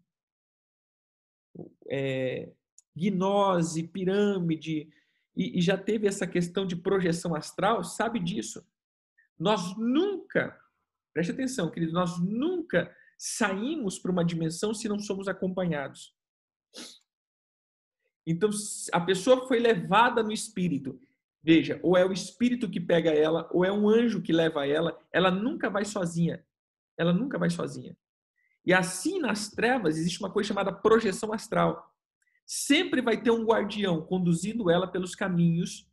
[1.91, 2.51] é,
[2.97, 4.89] gnose, pirâmide,
[5.37, 8.67] e, e já teve essa questão de projeção astral, sabe disso.
[9.39, 10.59] Nós nunca,
[11.15, 16.15] preste atenção, querido, nós nunca saímos para uma dimensão se não somos acompanhados.
[18.27, 18.51] Então,
[18.93, 21.01] a pessoa foi levada no espírito.
[21.43, 24.99] Veja, ou é o espírito que pega ela, ou é um anjo que leva ela.
[25.13, 26.45] Ela nunca vai sozinha.
[26.97, 27.97] Ela nunca vai sozinha.
[28.67, 31.91] E assim, nas trevas, existe uma coisa chamada projeção astral.
[32.45, 35.91] Sempre vai ter um guardião conduzindo ela pelos caminhos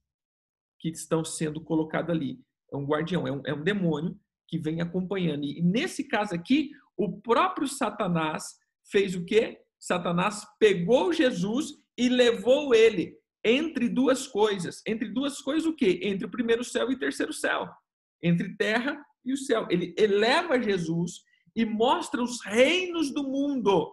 [0.79, 2.43] que estão sendo colocados ali.
[2.75, 5.43] É um guardião, é um, é um demônio que vem acompanhando.
[5.43, 8.57] E nesse caso aqui, o próprio Satanás
[8.89, 9.59] fez o quê?
[9.79, 14.81] Satanás pegou Jesus e levou ele entre duas coisas.
[14.85, 15.99] Entre duas coisas o quê?
[16.03, 17.69] Entre o primeiro céu e o terceiro céu.
[18.21, 19.67] Entre terra e o céu.
[19.69, 21.21] Ele eleva Jesus
[21.55, 23.91] e mostra os reinos do mundo.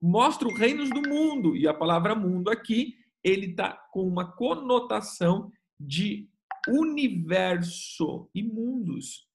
[0.00, 1.54] Mostra os reinos do mundo.
[1.54, 6.29] E a palavra mundo aqui, ele está com uma conotação de
[6.68, 9.28] universo e mundos.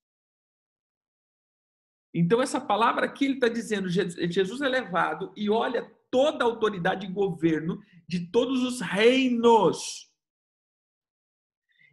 [2.14, 7.06] Então, essa palavra aqui ele está dizendo: Jesus é levado e olha toda a autoridade
[7.06, 10.10] e governo de todos os reinos.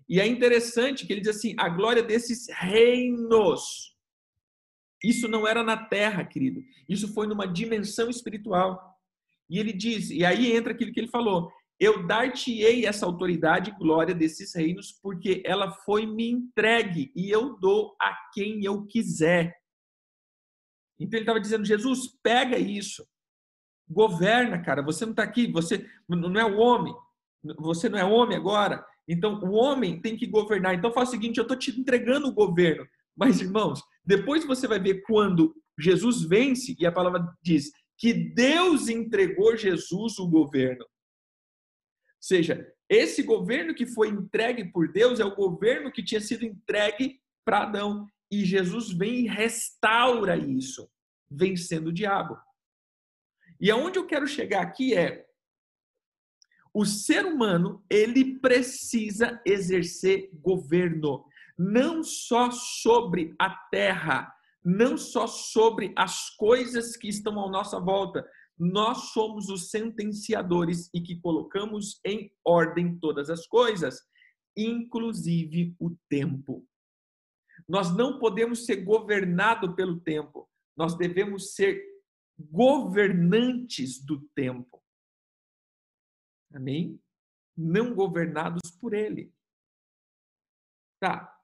[0.09, 3.91] E é interessante que ele diz assim: a glória desses reinos.
[5.03, 6.63] Isso não era na terra, querido.
[6.89, 8.97] Isso foi numa dimensão espiritual.
[9.51, 11.51] E ele diz, e aí entra aquilo que ele falou:
[11.83, 17.59] eu dar-te-ei essa autoridade e glória desses reinos, porque ela foi me entregue e eu
[17.59, 19.53] dou a quem eu quiser.
[21.01, 23.05] Então ele estava dizendo: Jesus, pega isso.
[23.91, 24.81] Governa, cara.
[24.81, 26.95] Você não está aqui, você não é o homem.
[27.59, 28.87] Você não é homem agora.
[29.09, 30.75] Então, o homem tem que governar.
[30.75, 32.87] Então, faz o seguinte: eu estou te entregando o governo.
[33.17, 38.89] Mas, irmãos, depois você vai ver quando Jesus vence, e a palavra diz que Deus
[38.89, 40.87] entregou Jesus o governo.
[42.23, 47.21] Seja, esse governo que foi entregue por Deus é o governo que tinha sido entregue
[47.45, 48.07] para Adão.
[48.31, 50.89] E Jesus vem e restaura isso,
[51.29, 52.39] vencendo o diabo.
[53.61, 55.27] E aonde eu quero chegar aqui é
[56.73, 61.27] o ser humano, ele precisa exercer governo,
[61.59, 64.33] não só sobre a terra,
[64.65, 68.27] não só sobre as coisas que estão à nossa volta,
[68.65, 74.01] nós somos os sentenciadores e que colocamos em ordem todas as coisas,
[74.57, 76.65] inclusive o tempo.
[77.69, 81.83] Nós não podemos ser governados pelo tempo, nós devemos ser
[82.39, 84.81] governantes do tempo.
[86.55, 87.03] Amém?
[87.57, 89.35] Não governados por ele.
[91.01, 91.37] Tá.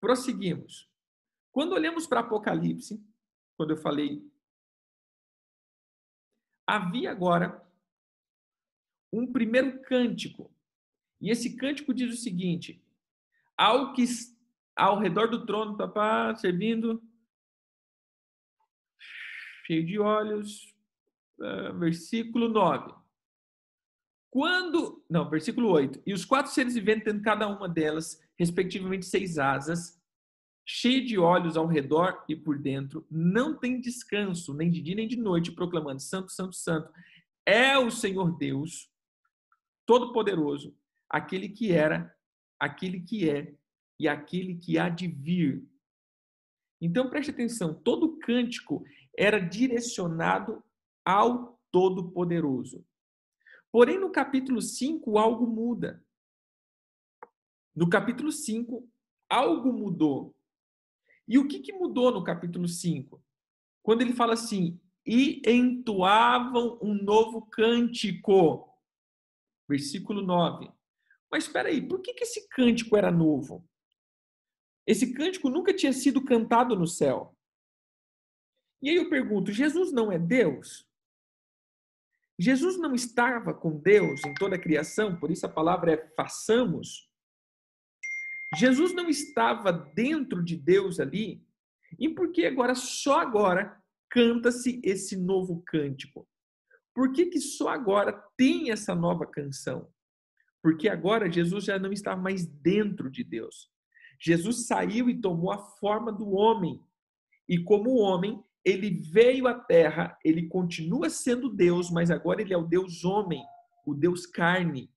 [0.00, 0.88] Prosseguimos.
[1.50, 3.04] Quando olhamos para Apocalipse,
[3.56, 4.24] quando eu falei,
[6.68, 7.66] havia agora
[9.10, 10.54] um primeiro cântico.
[11.18, 12.84] E esse cântico diz o seguinte:
[13.56, 14.04] ao que
[14.76, 17.02] ao redor do trono, papá, servindo,
[19.66, 20.76] cheio de olhos,
[21.40, 22.94] uh, versículo 9.
[24.30, 26.02] Quando, não, versículo 8.
[26.06, 29.97] E os quatro seres viventes tendo cada uma delas, respectivamente, seis asas,
[30.70, 35.08] cheio de olhos ao redor e por dentro, não tem descanso, nem de dia nem
[35.08, 36.92] de noite, proclamando: Santo, Santo, Santo,
[37.46, 38.92] é o Senhor Deus,
[39.86, 40.76] Todo-Poderoso,
[41.08, 42.14] aquele que era,
[42.60, 43.56] aquele que é
[43.98, 45.66] e aquele que há de vir.
[46.82, 48.84] Então preste atenção, todo cântico
[49.16, 50.62] era direcionado
[51.02, 52.86] ao Todo-Poderoso.
[53.72, 56.04] Porém, no capítulo 5, algo muda.
[57.74, 58.86] No capítulo 5,
[59.30, 60.37] algo mudou.
[61.28, 63.22] E o que, que mudou no capítulo 5?
[63.82, 68.68] Quando ele fala assim, e entoavam um novo cântico.
[69.68, 70.70] Versículo 9.
[71.30, 73.66] Mas espera aí, por que, que esse cântico era novo?
[74.86, 77.36] Esse cântico nunca tinha sido cantado no céu.
[78.82, 80.86] E aí eu pergunto: Jesus não é Deus?
[82.38, 87.07] Jesus não estava com Deus em toda a criação, por isso a palavra é façamos.
[88.56, 91.44] Jesus não estava dentro de Deus ali,
[91.98, 93.80] e por que agora, só agora,
[94.10, 96.26] canta-se esse novo cântico?
[96.94, 99.88] Por que, que só agora tem essa nova canção?
[100.62, 103.70] Porque agora Jesus já não está mais dentro de Deus.
[104.20, 106.82] Jesus saiu e tomou a forma do homem.
[107.48, 112.58] E como homem, ele veio à terra, ele continua sendo Deus, mas agora ele é
[112.58, 113.42] o Deus homem,
[113.86, 114.90] o Deus carne,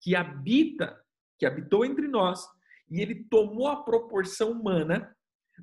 [0.00, 0.98] que habita,
[1.38, 2.46] que habitou entre nós,
[2.90, 5.14] e ele tomou a proporção humana,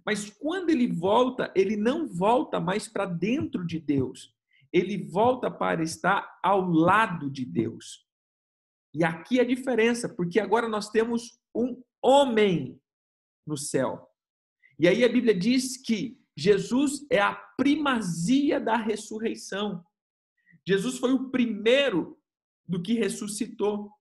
[0.05, 4.33] mas quando ele volta, ele não volta mais para dentro de Deus,
[4.71, 8.05] ele volta para estar ao lado de Deus.
[8.93, 12.79] E aqui a diferença, porque agora nós temos um homem
[13.45, 14.07] no céu.
[14.79, 19.85] E aí a Bíblia diz que Jesus é a primazia da ressurreição.
[20.67, 22.17] Jesus foi o primeiro
[22.67, 23.91] do que ressuscitou.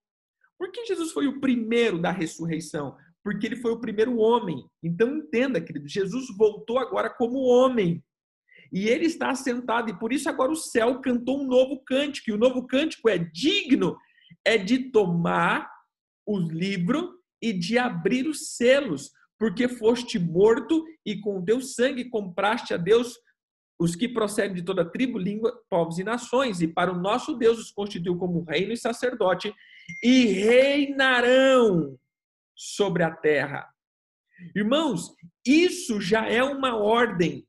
[0.59, 2.97] Por que Jesus foi o primeiro da ressurreição?
[3.23, 4.65] Porque ele foi o primeiro homem.
[4.83, 8.03] Então entenda, querido, Jesus voltou agora como homem.
[8.73, 12.31] E ele está assentado, e por isso agora o céu cantou um novo cântico.
[12.31, 13.97] E o novo cântico é digno,
[14.45, 15.69] é de tomar
[16.27, 22.75] o livro e de abrir os selos, porque foste morto e com teu sangue compraste
[22.75, 23.19] a Deus
[23.81, 27.59] os que procedem de toda tribo, língua, povos e nações, e para o nosso Deus
[27.59, 29.53] os constituiu como reino e sacerdote,
[30.03, 31.99] e reinarão
[32.61, 33.75] sobre a terra.
[34.55, 35.15] Irmãos,
[35.47, 37.49] isso já é uma ordem.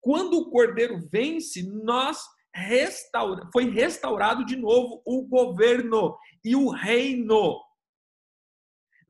[0.00, 7.62] Quando o cordeiro vence, nós restaura, foi restaurado de novo o governo e o reino.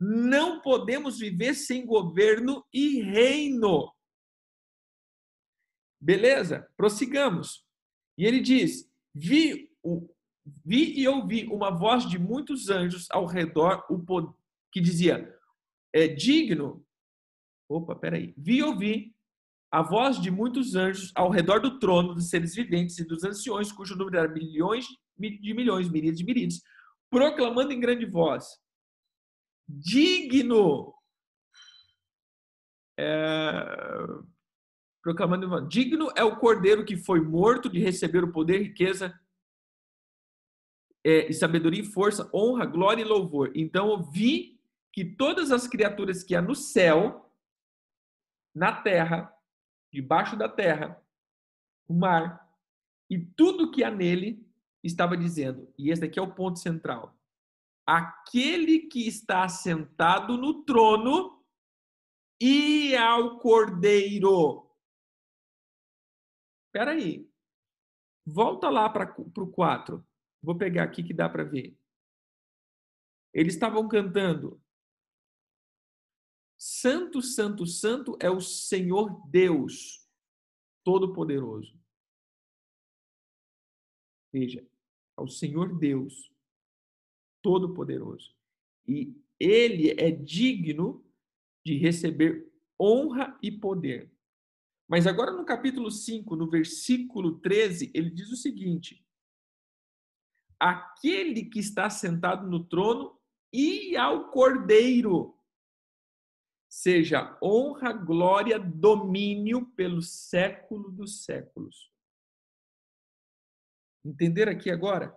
[0.01, 3.93] Não podemos viver sem governo e reino.
[6.01, 6.69] Beleza?
[6.77, 7.65] Prossigamos.
[8.17, 9.71] E ele diz: Vi,
[10.65, 13.99] vi e ouvi uma voz de muitos anjos ao redor o,
[14.73, 15.35] que dizia:
[15.93, 16.85] É digno.
[17.69, 18.35] Opa, peraí.
[18.37, 19.15] Vi e ouvi
[19.71, 23.71] a voz de muitos anjos ao redor do trono dos seres viventes e dos anciões,
[23.71, 24.87] cujo número era milhões
[25.19, 26.63] de milhões, miríades de miríades,
[27.11, 28.47] proclamando em grande voz:
[29.69, 30.95] digno.
[32.99, 33.77] É,
[35.03, 39.19] proclamando, digno é o cordeiro que foi morto de receber o poder, riqueza
[41.05, 43.53] é, e sabedoria e força, honra, glória e louvor.
[43.55, 44.58] Então eu vi
[44.93, 47.33] que todas as criaturas que há no céu,
[48.55, 49.33] na terra,
[49.93, 51.01] debaixo da terra,
[51.87, 52.49] o mar
[53.11, 54.47] e tudo que há nele
[54.83, 55.73] estava dizendo.
[55.79, 57.19] E esse aqui é o ponto central
[57.89, 61.43] aquele que está sentado no trono
[62.39, 64.71] e ao cordeiro.
[66.67, 67.27] Espera aí.
[68.27, 70.07] Volta lá para o 4.
[70.43, 71.79] Vou pegar aqui que dá para ver.
[73.33, 74.63] Eles estavam cantando.
[76.59, 80.05] Santo, Santo, Santo é o Senhor Deus
[80.83, 81.79] Todo-Poderoso.
[84.33, 84.67] Veja,
[85.17, 86.33] é o Senhor Deus
[87.41, 88.35] Todo-Poderoso.
[88.89, 91.07] E ele é digno
[91.65, 94.11] de receber honra e poder.
[94.89, 99.07] Mas agora no capítulo 5, no versículo 13, ele diz o seguinte:
[100.59, 103.17] Aquele que está sentado no trono
[103.53, 105.38] e ao Cordeiro
[106.69, 111.91] seja honra, glória, domínio pelo século dos séculos.
[114.05, 115.17] Entender aqui agora?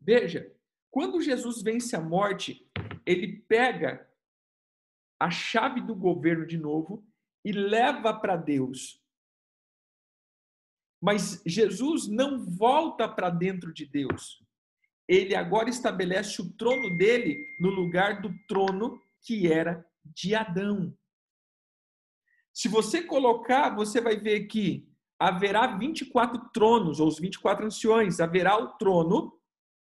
[0.00, 0.54] Veja,
[0.90, 2.70] quando Jesus vence a morte,
[3.04, 4.08] ele pega
[5.18, 7.04] a chave do governo de novo
[7.44, 9.02] e leva para Deus.
[11.02, 14.42] Mas Jesus não volta para dentro de Deus.
[15.06, 20.96] Ele agora estabelece o trono dele no lugar do trono que era de Adão.
[22.52, 24.88] Se você colocar, você vai ver que
[25.18, 29.36] haverá 24 tronos, ou os 24 anciões, haverá o trono,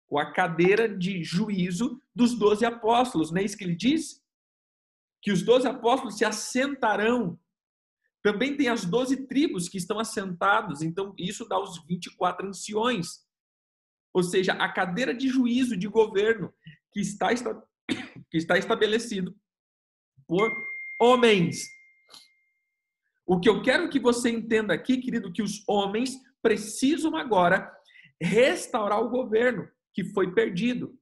[0.08, 4.22] ou a cadeira de juízo dos doze apóstolos, não é isso que ele diz?
[5.22, 7.38] Que os doze apóstolos se assentarão.
[8.22, 13.24] Também tem as doze tribos que estão assentados, então isso dá os 24 anciões.
[14.12, 16.52] Ou seja, a cadeira de juízo, de governo,
[16.92, 17.28] que está,
[18.30, 19.34] que está estabelecido
[20.31, 20.57] por
[21.01, 21.68] homens.
[23.26, 27.68] O que eu quero que você entenda aqui, querido, que os homens precisam agora
[28.22, 30.97] restaurar o governo que foi perdido.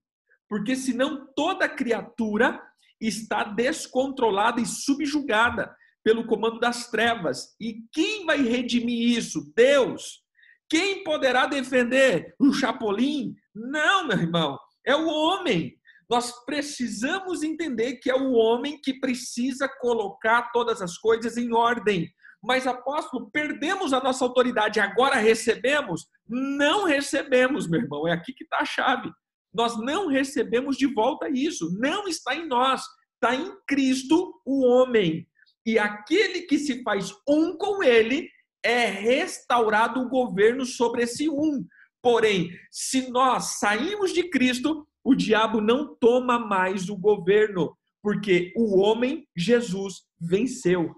[0.49, 2.59] Porque senão toda criatura
[2.99, 7.55] está descontrolada e subjugada pelo comando das trevas.
[7.61, 9.53] E quem vai redimir isso?
[9.55, 10.23] Deus.
[10.71, 13.35] Quem poderá defender o Chapolin?
[13.55, 15.78] Não, meu irmão, é o homem.
[16.09, 22.11] Nós precisamos entender que é o homem que precisa colocar todas as coisas em ordem.
[22.43, 26.07] Mas, apóstolo, perdemos a nossa autoridade, agora recebemos?
[26.27, 28.09] Não recebemos, meu irmão.
[28.09, 29.11] É aqui que está a chave.
[29.53, 31.69] Nós não recebemos de volta isso.
[31.79, 32.83] Não está em nós.
[33.15, 35.27] Está em Cristo, o homem.
[35.67, 38.31] E aquele que se faz um com ele
[38.63, 41.67] é restaurado o governo sobre esse um.
[42.01, 48.79] Porém, se nós saímos de Cristo, o diabo não toma mais o governo, porque o
[48.79, 50.95] homem, Jesus, venceu.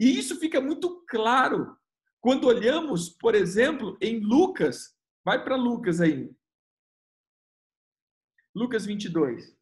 [0.00, 1.76] E isso fica muito claro
[2.20, 4.96] quando olhamos, por exemplo, em Lucas.
[5.24, 6.30] Vai para Lucas aí.
[8.54, 9.54] Lucas 22.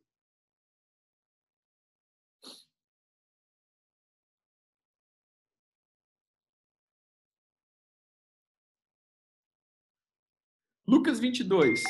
[10.87, 11.83] Lucas 22.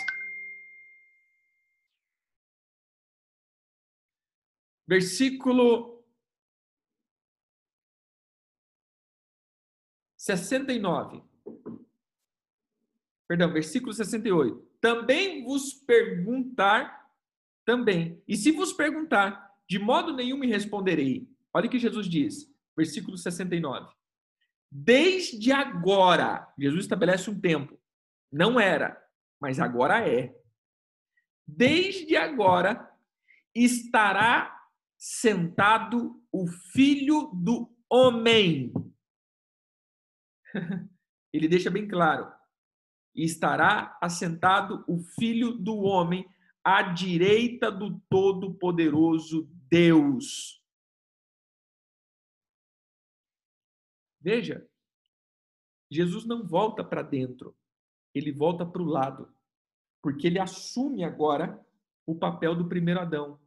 [4.87, 6.05] Versículo
[10.17, 11.23] 69.
[13.27, 14.73] Perdão, versículo 68.
[14.81, 17.11] Também vos perguntar,
[17.65, 18.23] também.
[18.29, 21.29] E se vos perguntar, de modo nenhum me responderei.
[21.53, 23.93] Olha o que Jesus diz, versículo 69.
[24.71, 27.79] Desde agora, Jesus estabelece um tempo.
[28.31, 29.03] Não era,
[29.41, 30.35] mas agora é.
[31.47, 32.91] Desde agora
[33.55, 34.62] estará
[35.05, 38.73] sentado o filho do homem.
[41.33, 42.33] Ele deixa bem claro.
[43.13, 46.25] estará assentado o filho do homem
[46.63, 50.63] à direita do Todo-Poderoso Deus.
[54.21, 54.65] Veja,
[55.91, 57.57] Jesus não volta para dentro,
[58.15, 59.35] ele volta para o lado,
[60.01, 61.61] porque ele assume agora
[62.07, 63.42] o papel do primeiro Adão.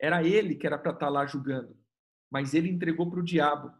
[0.00, 1.76] Era ele que era para estar tá lá julgando,
[2.30, 3.72] mas ele entregou para o diabo.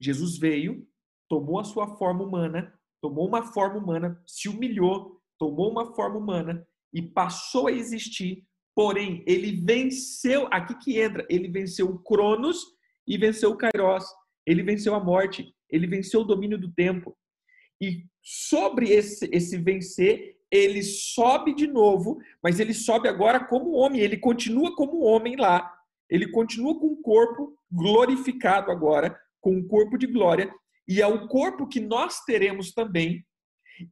[0.00, 0.86] Jesus veio,
[1.28, 6.66] tomou a sua forma humana, tomou uma forma humana, se humilhou, tomou uma forma humana
[6.92, 8.46] e passou a existir.
[8.74, 12.64] Porém, ele venceu, aqui que entra, ele venceu o Cronos
[13.06, 14.04] e venceu o Kairos.
[14.46, 17.16] Ele venceu a morte, ele venceu o domínio do tempo.
[17.80, 24.00] E sobre esse, esse vencer, ele sobe de novo, mas ele sobe agora como homem,
[24.00, 25.72] ele continua como homem lá,
[26.08, 30.52] ele continua com o corpo glorificado agora, com o corpo de glória,
[30.88, 33.24] e é o corpo que nós teremos também.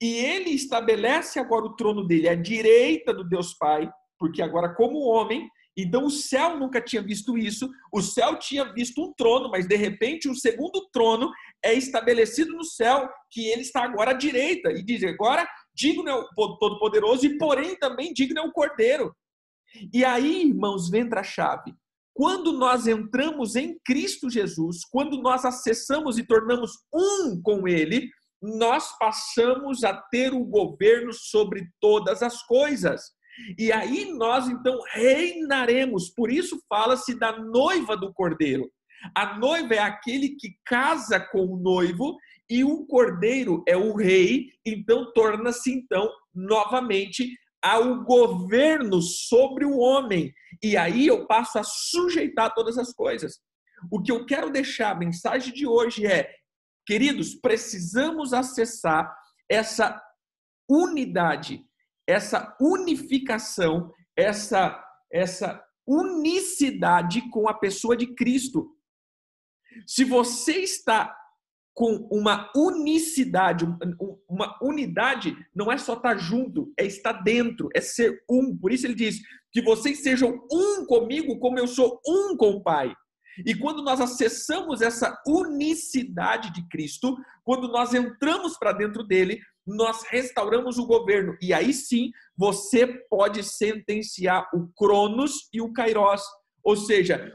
[0.03, 3.89] E ele estabelece agora o trono dele à direita do Deus Pai,
[4.19, 9.01] porque agora, como homem, então o céu nunca tinha visto isso, o céu tinha visto
[9.01, 11.31] um trono, mas de repente um segundo trono
[11.65, 15.49] é estabelecido no céu, que ele está agora à direita, e diz: agora
[15.79, 19.14] digno é o Todo-Poderoso, e porém também digno é o Cordeiro.
[19.95, 21.72] E aí, irmãos, entra a chave.
[22.18, 28.11] quando nós entramos em Cristo Jesus, quando nós acessamos e tornamos um com Ele,
[28.43, 33.12] nós passamos a ter o governo sobre todas as coisas.
[33.57, 36.11] E aí nós então reinaremos.
[36.11, 38.68] Por isso fala-se da noiva do cordeiro.
[39.14, 42.16] A noiva é aquele que casa com o noivo
[42.49, 50.33] e o cordeiro é o rei, então torna-se então novamente ao governo sobre o homem.
[50.63, 53.39] E aí eu passo a sujeitar todas as coisas.
[53.91, 56.33] O que eu quero deixar, a mensagem de hoje é:
[56.87, 59.15] queridos, precisamos acessar
[59.49, 60.01] essa
[60.69, 61.65] unidade,
[62.07, 68.77] essa unificação, essa essa unicidade com a pessoa de Cristo.
[69.87, 71.18] Se você está
[71.79, 73.64] com uma unicidade,
[74.29, 78.59] uma unidade não é só estar junto, é estar dentro, é ser um.
[78.59, 79.20] Por isso ele diz
[79.53, 82.93] que vocês sejam um comigo, como eu sou um com o Pai.
[83.47, 90.03] E quando nós acessamos essa unicidade de Cristo, quando nós entramos para dentro dele, nós
[90.11, 91.37] restauramos o governo.
[91.41, 96.22] E aí sim, você pode sentenciar o Cronos e o Kairos.
[96.64, 97.33] Ou seja,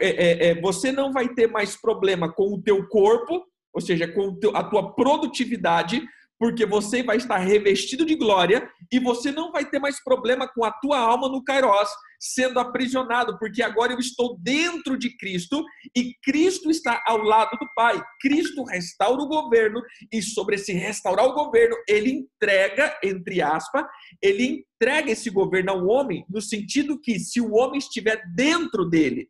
[0.00, 3.44] é, é, é, você não vai ter mais problema com o teu corpo,
[3.78, 6.04] ou seja, com a tua produtividade,
[6.36, 10.64] porque você vai estar revestido de glória e você não vai ter mais problema com
[10.64, 15.64] a tua alma no Kairos, sendo aprisionado, porque agora eu estou dentro de Cristo
[15.96, 18.02] e Cristo está ao lado do Pai.
[18.20, 19.80] Cristo restaura o governo
[20.12, 23.84] e sobre esse restaurar o governo, ele entrega, entre aspas,
[24.20, 29.28] ele entrega esse governo ao homem, no sentido que se o homem estiver dentro dele,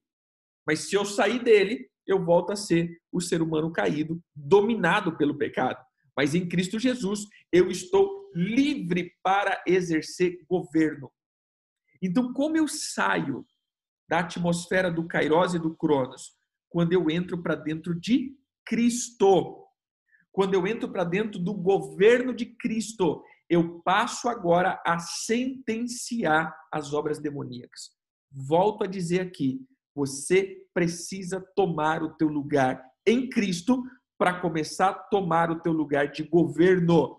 [0.66, 5.36] mas se eu sair dele, eu volto a ser o ser humano caído, dominado pelo
[5.36, 5.84] pecado.
[6.16, 7.20] Mas em Cristo Jesus,
[7.52, 11.12] eu estou livre para exercer governo.
[12.02, 13.46] Então, como eu saio
[14.08, 16.36] da atmosfera do Kairos e do Cronos?
[16.68, 18.36] Quando eu entro para dentro de
[18.68, 19.64] Cristo.
[20.30, 26.92] Quando eu entro para dentro do governo de Cristo, eu passo agora a sentenciar as
[26.92, 27.90] obras demoníacas.
[28.30, 29.58] Volto a dizer aqui,
[29.98, 33.82] você precisa tomar o teu lugar em Cristo
[34.16, 37.18] para começar a tomar o teu lugar de governo.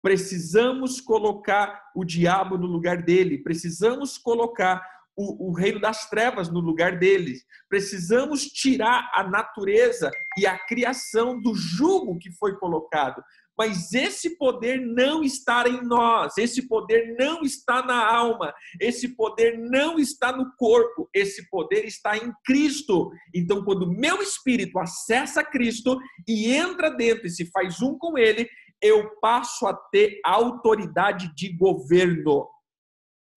[0.00, 4.82] Precisamos colocar o diabo no lugar dele, precisamos colocar
[5.14, 7.36] o, o, reino das trevas no lugar dele.
[7.68, 13.22] Precisamos tirar a natureza e a criação do jugo que foi colocado.
[13.56, 19.58] Mas esse poder não está em nós, esse poder não está na alma, esse poder
[19.58, 23.10] não está no corpo, esse poder está em Cristo.
[23.34, 28.48] Então, quando meu espírito acessa Cristo e entra dentro e se faz um com ele,
[28.82, 32.48] eu passo a ter autoridade de governo.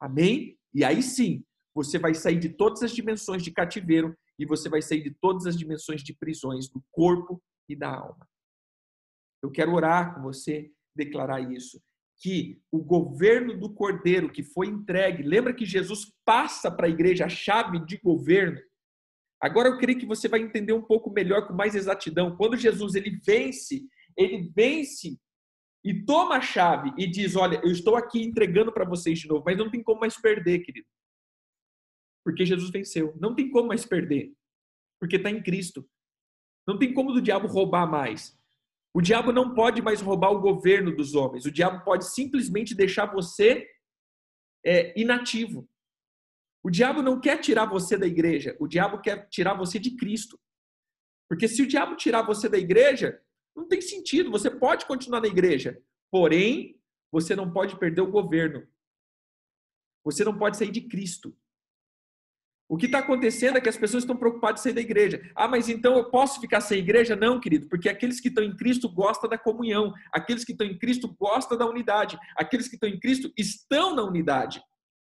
[0.01, 0.57] Amém?
[0.73, 1.43] E aí sim,
[1.73, 5.45] você vai sair de todas as dimensões de cativeiro e você vai sair de todas
[5.45, 8.27] as dimensões de prisões do corpo e da alma.
[9.41, 11.81] Eu quero orar com você, declarar isso.
[12.19, 17.25] Que o governo do Cordeiro que foi entregue, lembra que Jesus passa para a igreja
[17.25, 18.59] a chave de governo?
[19.39, 22.35] Agora eu creio que você vai entender um pouco melhor, com mais exatidão.
[22.35, 25.19] Quando Jesus ele vence, ele vence
[25.83, 29.43] e toma a chave e diz: Olha, eu estou aqui entregando para vocês de novo,
[29.45, 30.87] mas não tem como mais perder, querido.
[32.25, 33.15] Porque Jesus venceu.
[33.21, 34.33] Não tem como mais perder.
[34.99, 35.87] Porque está em Cristo.
[36.67, 38.37] Não tem como do diabo roubar mais.
[38.93, 41.45] O diabo não pode mais roubar o governo dos homens.
[41.45, 43.67] O diabo pode simplesmente deixar você
[44.65, 45.69] é, inativo.
[46.63, 48.55] O diabo não quer tirar você da igreja.
[48.59, 50.39] O diabo quer tirar você de Cristo.
[51.29, 53.21] Porque se o diabo tirar você da igreja,
[53.55, 54.31] não tem sentido.
[54.31, 55.81] Você pode continuar na igreja.
[56.11, 56.79] Porém,
[57.11, 58.67] você não pode perder o governo.
[60.03, 61.37] Você não pode sair de Cristo.
[62.69, 65.31] O que está acontecendo é que as pessoas estão preocupadas em sair da igreja.
[65.33, 67.15] Ah, mas então eu posso ficar sem igreja?
[67.15, 70.77] Não, querido, porque aqueles que estão em Cristo gostam da comunhão, aqueles que estão em
[70.77, 74.61] Cristo gostam da unidade, aqueles que estão em Cristo estão na unidade.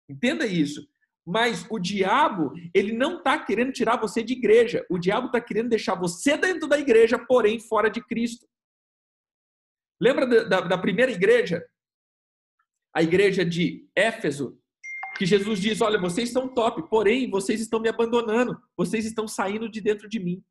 [0.08, 0.86] Entenda isso.
[1.26, 4.84] Mas o diabo, ele não está querendo tirar você de igreja.
[4.90, 8.46] O diabo está querendo deixar você dentro da igreja, porém fora de Cristo.
[10.00, 11.64] Lembra da, da, da primeira igreja?
[12.94, 14.58] A igreja de Éfeso,
[15.16, 19.68] que Jesus diz: Olha, vocês estão top, porém vocês estão me abandonando, vocês estão saindo
[19.68, 20.42] de dentro de mim.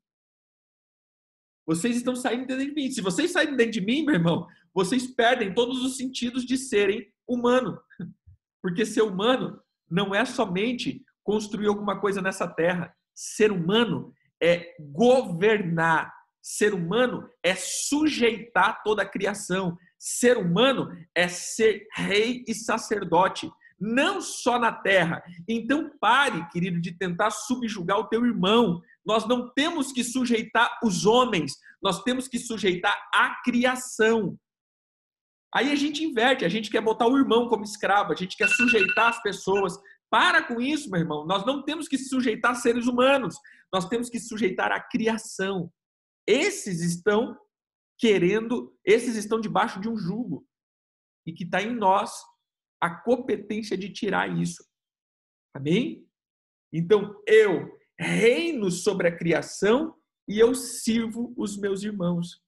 [1.65, 2.91] Vocês estão saindo de dentro de mim.
[2.91, 6.57] Se vocês saírem de dentro de mim, meu irmão, vocês perdem todos os sentidos de
[6.57, 7.79] serem humano.
[8.61, 9.59] Porque ser humano
[9.89, 12.93] não é somente construir alguma coisa nessa terra.
[13.13, 16.13] Ser humano é governar.
[16.41, 19.77] Ser humano é sujeitar toda a criação.
[19.99, 23.51] Ser humano é ser rei e sacerdote.
[23.81, 25.23] Não só na terra.
[25.49, 28.79] Então pare, querido, de tentar subjugar o teu irmão.
[29.03, 34.37] Nós não temos que sujeitar os homens, nós temos que sujeitar a criação.
[35.53, 38.47] Aí a gente inverte, a gente quer botar o irmão como escravo, a gente quer
[38.47, 39.77] sujeitar as pessoas.
[40.09, 41.25] Para com isso, meu irmão.
[41.25, 43.35] Nós não temos que sujeitar seres humanos,
[43.73, 45.71] nós temos que sujeitar a criação.
[46.27, 47.35] Esses estão
[47.97, 50.45] querendo, esses estão debaixo de um jugo
[51.25, 52.11] e que está em nós
[52.81, 54.65] a competência de tirar isso.
[55.53, 56.05] Amém?
[56.73, 57.69] Então eu
[57.99, 59.95] reino sobre a criação
[60.27, 62.41] e eu sirvo os meus irmãos.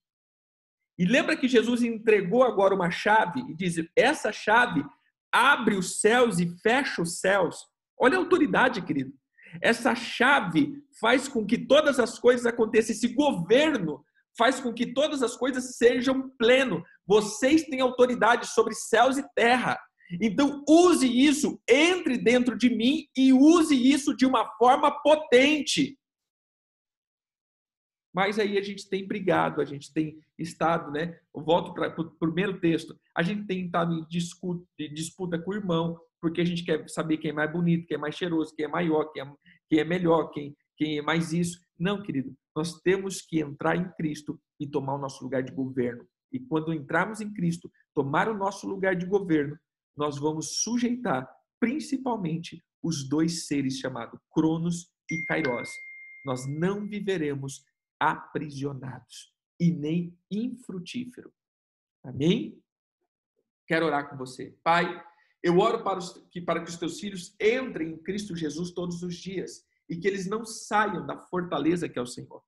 [0.98, 4.84] E lembra que Jesus entregou agora uma chave e diz: essa chave
[5.32, 7.66] abre os céus e fecha os céus.
[8.00, 9.14] Olha a autoridade, querido.
[9.62, 12.96] Essa chave faz com que todas as coisas aconteçam.
[12.96, 14.04] Esse governo
[14.38, 16.84] faz com que todas as coisas sejam pleno.
[17.06, 19.80] Vocês têm autoridade sobre céus e terra.
[20.22, 25.98] Então, use isso, entre dentro de mim e use isso de uma forma potente.
[28.14, 31.20] Mas aí a gente tem brigado, a gente tem estado, né?
[31.36, 32.96] Eu volto para o primeiro texto.
[33.18, 37.18] A gente tem estado em disputa, disputa com o irmão, porque a gente quer saber
[37.18, 39.34] quem é mais bonito, quem é mais cheiroso, quem é maior, quem é,
[39.68, 41.60] quem é melhor, quem, quem é mais isso.
[41.78, 42.36] Não, querido.
[42.56, 46.06] Nós temos que entrar em Cristo e tomar o nosso lugar de governo.
[46.32, 49.58] E quando entrarmos em Cristo, tomar o nosso lugar de governo,
[49.96, 51.30] nós vamos sujeitar
[51.60, 55.70] principalmente os dois seres chamados Cronos e Kairos.
[56.26, 57.64] Nós não viveremos
[58.00, 61.34] aprisionados e nem infrutífero.
[62.04, 62.62] Amém?
[63.66, 64.58] Quero orar com você.
[64.64, 65.02] Pai,
[65.42, 69.02] eu oro para, os, que, para que os teus filhos entrem em Cristo Jesus todos
[69.04, 72.44] os dias e que eles não saiam da fortaleza que é o Senhor.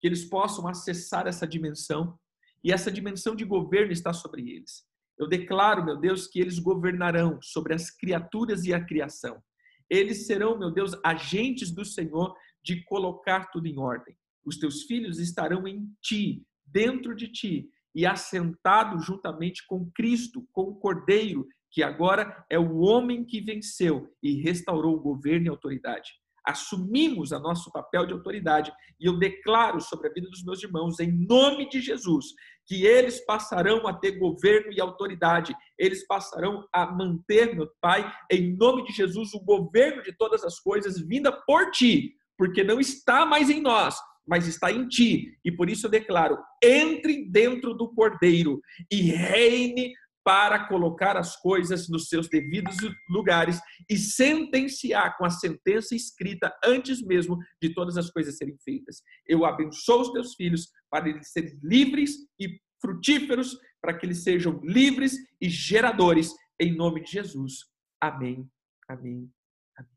[0.00, 2.18] Que eles possam acessar essa dimensão
[2.62, 4.84] e essa dimensão de governo está sobre eles.
[5.22, 9.40] Eu declaro, meu Deus, que eles governarão sobre as criaturas e a criação.
[9.88, 14.16] Eles serão, meu Deus, agentes do Senhor de colocar tudo em ordem.
[14.44, 20.62] Os teus filhos estarão em ti, dentro de ti, e assentados juntamente com Cristo, com
[20.62, 25.52] o Cordeiro, que agora é o homem que venceu e restaurou o governo e a
[25.52, 26.10] autoridade
[26.44, 30.98] assumimos a nosso papel de autoridade e eu declaro sobre a vida dos meus irmãos,
[30.98, 32.26] em nome de Jesus,
[32.66, 38.56] que eles passarão a ter governo e autoridade, eles passarão a manter, meu Pai, em
[38.56, 43.26] nome de Jesus, o governo de todas as coisas vinda por ti, porque não está
[43.26, 43.96] mais em nós,
[44.26, 45.38] mas está em ti.
[45.44, 48.60] E por isso eu declaro: entre dentro do cordeiro
[48.90, 49.92] e reine
[50.24, 52.76] para colocar as coisas nos seus devidos
[53.08, 53.60] lugares
[53.90, 59.02] e sentenciar com a sentença escrita antes mesmo de todas as coisas serem feitas.
[59.26, 64.60] Eu abençoo os teus filhos para eles serem livres e frutíferos, para que eles sejam
[64.62, 67.64] livres e geradores, em nome de Jesus.
[68.00, 68.48] Amém,
[68.88, 69.32] amém,
[69.76, 69.92] amém.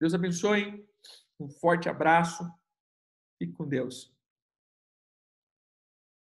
[0.00, 0.84] Deus abençoe,
[1.38, 2.44] um forte abraço,
[3.38, 4.13] fique com Deus.